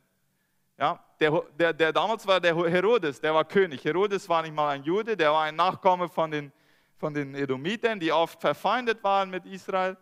Ja, 0.80 0.98
der, 1.20 1.44
der, 1.60 1.74
der, 1.74 1.92
damals 1.92 2.26
war 2.26 2.40
der 2.40 2.56
Herodes, 2.56 3.20
der 3.20 3.34
war 3.34 3.44
König. 3.44 3.84
Herodes 3.84 4.30
war 4.30 4.42
nicht 4.42 4.56
mal 4.56 4.70
ein 4.70 4.84
Jude, 4.84 5.18
der 5.18 5.34
war 5.34 5.44
ein 5.44 5.56
Nachkomme 5.58 6.08
von 6.08 6.32
den, 6.32 6.54
von 6.96 7.14
den 7.14 7.36
Edomitern, 7.36 8.00
die 8.00 8.14
oft 8.14 8.40
verfeindet 8.40 9.04
waren 9.04 9.30
mit 9.30 9.46
Israel. 9.46 9.98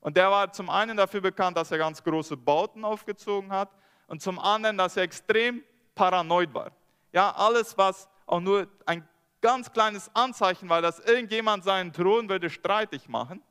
Und 0.00 0.18
der 0.18 0.30
war 0.30 0.52
zum 0.52 0.68
einen 0.68 0.98
dafür 0.98 1.22
bekannt, 1.22 1.56
dass 1.56 1.70
er 1.70 1.78
ganz 1.78 2.04
große 2.04 2.36
Bauten 2.36 2.84
aufgezogen 2.84 3.50
hat 3.50 3.70
und 4.06 4.20
zum 4.20 4.38
anderen, 4.38 4.76
dass 4.76 4.98
er 4.98 5.04
extrem 5.04 5.64
paranoid 5.94 6.52
war. 6.52 6.72
Ja, 7.10 7.30
alles, 7.34 7.78
was 7.78 8.06
auch 8.26 8.40
nur 8.40 8.68
ein 8.84 9.08
ganz 9.40 9.72
kleines 9.72 10.10
Anzeichen 10.14 10.68
war, 10.68 10.82
dass 10.82 10.98
irgendjemand 10.98 11.64
seinen 11.64 11.90
Thron 11.90 12.28
würde 12.28 12.50
streitig 12.50 13.08
machen, 13.08 13.42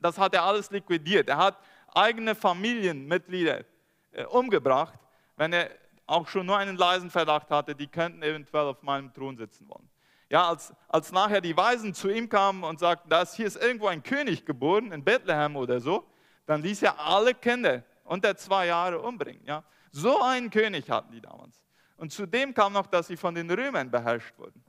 das 0.00 0.16
hat 0.16 0.32
er 0.32 0.44
alles 0.44 0.70
liquidiert. 0.70 1.28
Er 1.28 1.36
hat 1.36 1.58
eigene 1.94 2.34
Familienmitglieder 2.34 3.64
äh, 4.12 4.24
umgebracht, 4.24 4.98
wenn 5.36 5.52
er 5.52 5.68
auch 6.08 6.26
schon 6.26 6.46
nur 6.46 6.56
einen 6.56 6.76
leisen 6.76 7.10
Verdacht 7.10 7.50
hatte, 7.50 7.74
die 7.74 7.86
könnten 7.86 8.22
eventuell 8.22 8.64
auf 8.64 8.82
meinem 8.82 9.12
Thron 9.12 9.36
sitzen 9.36 9.68
wollen. 9.68 9.88
Ja, 10.30 10.48
als, 10.48 10.72
als 10.88 11.12
nachher 11.12 11.40
die 11.40 11.56
Weisen 11.56 11.94
zu 11.94 12.08
ihm 12.08 12.28
kamen 12.28 12.64
und 12.64 12.78
sagten, 12.78 13.08
dass 13.08 13.34
hier 13.34 13.46
ist 13.46 13.56
irgendwo 13.56 13.86
ein 13.86 14.02
König 14.02 14.44
geboren, 14.44 14.92
in 14.92 15.04
Bethlehem 15.04 15.56
oder 15.56 15.80
so, 15.80 16.06
dann 16.46 16.62
ließ 16.62 16.82
er 16.82 16.98
alle 16.98 17.34
Kinder 17.34 17.82
unter 18.04 18.36
zwei 18.36 18.66
Jahre 18.66 19.00
umbringen. 19.00 19.44
Ja. 19.44 19.64
So 19.90 20.20
einen 20.20 20.50
König 20.50 20.90
hatten 20.90 21.12
die 21.12 21.20
damals. 21.20 21.62
Und 21.96 22.12
zudem 22.12 22.54
kam 22.54 22.72
noch, 22.72 22.86
dass 22.86 23.06
sie 23.06 23.16
von 23.16 23.34
den 23.34 23.50
Römern 23.50 23.90
beherrscht 23.90 24.36
wurden. 24.38 24.64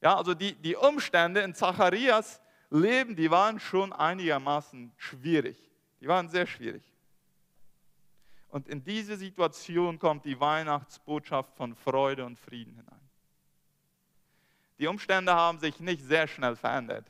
Ja, 0.00 0.16
also 0.16 0.34
die, 0.34 0.54
die 0.54 0.76
Umstände 0.76 1.40
in 1.40 1.54
Zacharias 1.54 2.40
Leben, 2.70 3.16
die 3.16 3.30
waren 3.30 3.58
schon 3.58 3.92
einigermaßen 3.92 4.92
schwierig. 4.96 5.56
Die 6.00 6.06
waren 6.06 6.28
sehr 6.28 6.46
schwierig. 6.46 6.82
Und 8.50 8.68
in 8.68 8.82
diese 8.82 9.16
Situation 9.16 9.98
kommt 9.98 10.24
die 10.24 10.38
Weihnachtsbotschaft 10.38 11.54
von 11.54 11.74
Freude 11.74 12.24
und 12.24 12.38
Frieden 12.38 12.74
hinein. 12.74 13.00
Die 14.78 14.86
Umstände 14.86 15.34
haben 15.34 15.58
sich 15.58 15.80
nicht 15.80 16.02
sehr 16.02 16.26
schnell 16.26 16.56
verändert, 16.56 17.06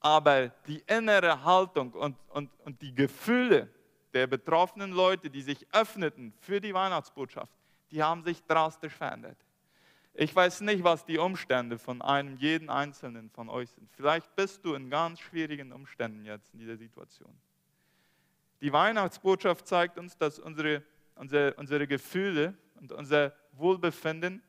aber 0.00 0.48
die 0.66 0.82
innere 0.86 1.44
Haltung 1.44 1.92
und, 1.92 2.16
und, 2.28 2.50
und 2.64 2.80
die 2.80 2.94
Gefühle 2.94 3.68
der 4.14 4.26
betroffenen 4.26 4.92
Leute, 4.92 5.28
die 5.28 5.42
sich 5.42 5.66
öffneten 5.72 6.32
für 6.40 6.60
die 6.60 6.72
Weihnachtsbotschaft, 6.72 7.52
die 7.90 8.02
haben 8.02 8.22
sich 8.22 8.42
drastisch 8.44 8.94
verändert. 8.94 9.36
Ich 10.14 10.34
weiß 10.34 10.62
nicht, 10.62 10.82
was 10.82 11.04
die 11.04 11.18
Umstände 11.18 11.78
von 11.78 12.02
einem 12.02 12.36
jeden 12.36 12.70
Einzelnen 12.70 13.30
von 13.30 13.48
euch 13.48 13.70
sind. 13.70 13.90
Vielleicht 13.92 14.34
bist 14.34 14.64
du 14.64 14.74
in 14.74 14.90
ganz 14.90 15.20
schwierigen 15.20 15.72
Umständen 15.72 16.24
jetzt 16.24 16.52
in 16.54 16.60
dieser 16.60 16.76
Situation. 16.76 17.36
Die 18.60 18.72
Weihnachtsbotschaft 18.72 19.66
zeigt 19.66 19.98
uns, 19.98 20.16
dass 20.16 20.38
unsere, 20.38 20.82
unsere, 21.14 21.54
unsere 21.54 21.86
Gefühle 21.86 22.54
und 22.74 22.92
unser 22.92 23.32
Wohlbefinden 23.52 24.42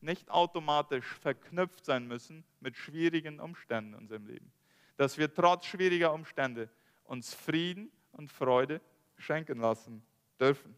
nicht 0.00 0.30
automatisch 0.30 1.06
verknüpft 1.06 1.84
sein 1.84 2.06
müssen 2.06 2.44
mit 2.60 2.76
schwierigen 2.76 3.38
Umständen 3.38 3.92
in 3.92 3.98
unserem 3.98 4.26
Leben. 4.26 4.52
Dass 4.96 5.18
wir 5.18 5.32
trotz 5.32 5.66
schwieriger 5.66 6.12
Umstände 6.12 6.70
uns 7.04 7.34
Frieden 7.34 7.90
und 8.12 8.30
Freude 8.30 8.80
schenken 9.16 9.60
lassen 9.60 10.02
dürfen. 10.38 10.74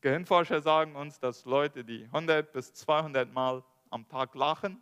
Gehirnforscher 0.00 0.60
sagen 0.60 0.96
uns, 0.96 1.18
dass 1.18 1.44
Leute, 1.44 1.84
die 1.84 2.04
100 2.04 2.52
bis 2.52 2.72
200 2.74 3.32
Mal 3.32 3.62
am 3.90 4.06
Tag 4.08 4.34
lachen, 4.34 4.80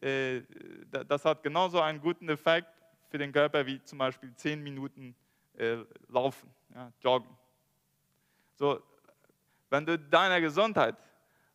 äh, 0.00 0.42
das 0.90 1.24
hat 1.24 1.42
genauso 1.42 1.80
einen 1.80 2.00
guten 2.00 2.28
Effekt 2.28 2.83
für 3.14 3.18
den 3.18 3.30
Körper 3.30 3.64
wie 3.64 3.80
zum 3.84 3.98
Beispiel 3.98 4.34
zehn 4.34 4.60
Minuten 4.60 5.14
äh, 5.56 5.76
Laufen, 6.08 6.50
ja, 6.74 6.92
Joggen. 7.00 7.30
So, 8.54 8.82
wenn 9.70 9.86
du 9.86 9.96
deiner 9.96 10.40
Gesundheit 10.40 10.96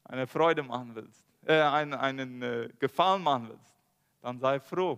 eine 0.06 0.26
Freude 0.26 0.64
machen 0.64 0.96
willst, 0.96 1.22
äh, 1.46 1.60
einen, 1.60 1.96
einen 1.96 2.42
äh, 2.42 2.70
Gefallen 2.80 3.22
machen 3.22 3.50
willst, 3.50 3.76
dann 4.22 4.40
sei 4.40 4.62
froh. 4.62 4.98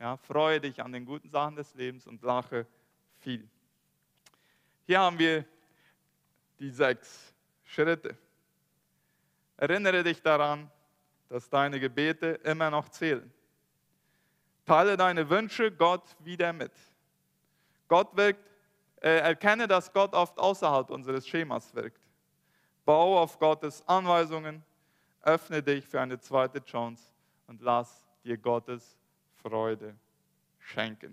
Ja, 0.00 0.16
freue 0.16 0.60
dich 0.60 0.82
an 0.82 0.90
den 0.90 1.04
guten 1.04 1.30
Sachen 1.30 1.54
des 1.54 1.72
Lebens 1.76 2.08
und 2.08 2.20
lache 2.22 2.66
viel. 3.20 3.48
Hier 4.86 4.98
haben 4.98 5.16
wir 5.16 5.44
die 6.58 6.70
sechs 6.70 7.32
Schritte. 7.62 8.18
Erinnere 9.56 10.02
dich 10.02 10.20
daran, 10.20 10.68
dass 11.28 11.48
deine 11.48 11.78
Gebete 11.78 12.40
immer 12.42 12.68
noch 12.68 12.88
zählen. 12.88 13.32
Teile 14.70 14.96
deine 14.96 15.28
Wünsche 15.28 15.72
Gott 15.72 16.14
wieder 16.20 16.52
mit. 16.52 16.70
Gott 17.88 18.16
wirkt, 18.16 18.48
äh, 19.02 19.18
erkenne, 19.18 19.66
dass 19.66 19.92
Gott 19.92 20.14
oft 20.14 20.38
außerhalb 20.38 20.90
unseres 20.90 21.26
Schemas 21.26 21.74
wirkt. 21.74 22.00
Baue 22.84 23.18
auf 23.18 23.36
Gottes 23.40 23.82
Anweisungen, 23.88 24.62
öffne 25.22 25.60
dich 25.60 25.84
für 25.88 26.00
eine 26.00 26.20
zweite 26.20 26.64
Chance 26.64 27.02
und 27.48 27.60
lass 27.62 28.06
dir 28.22 28.38
Gottes 28.38 28.96
Freude 29.42 29.96
schenken. 30.60 31.08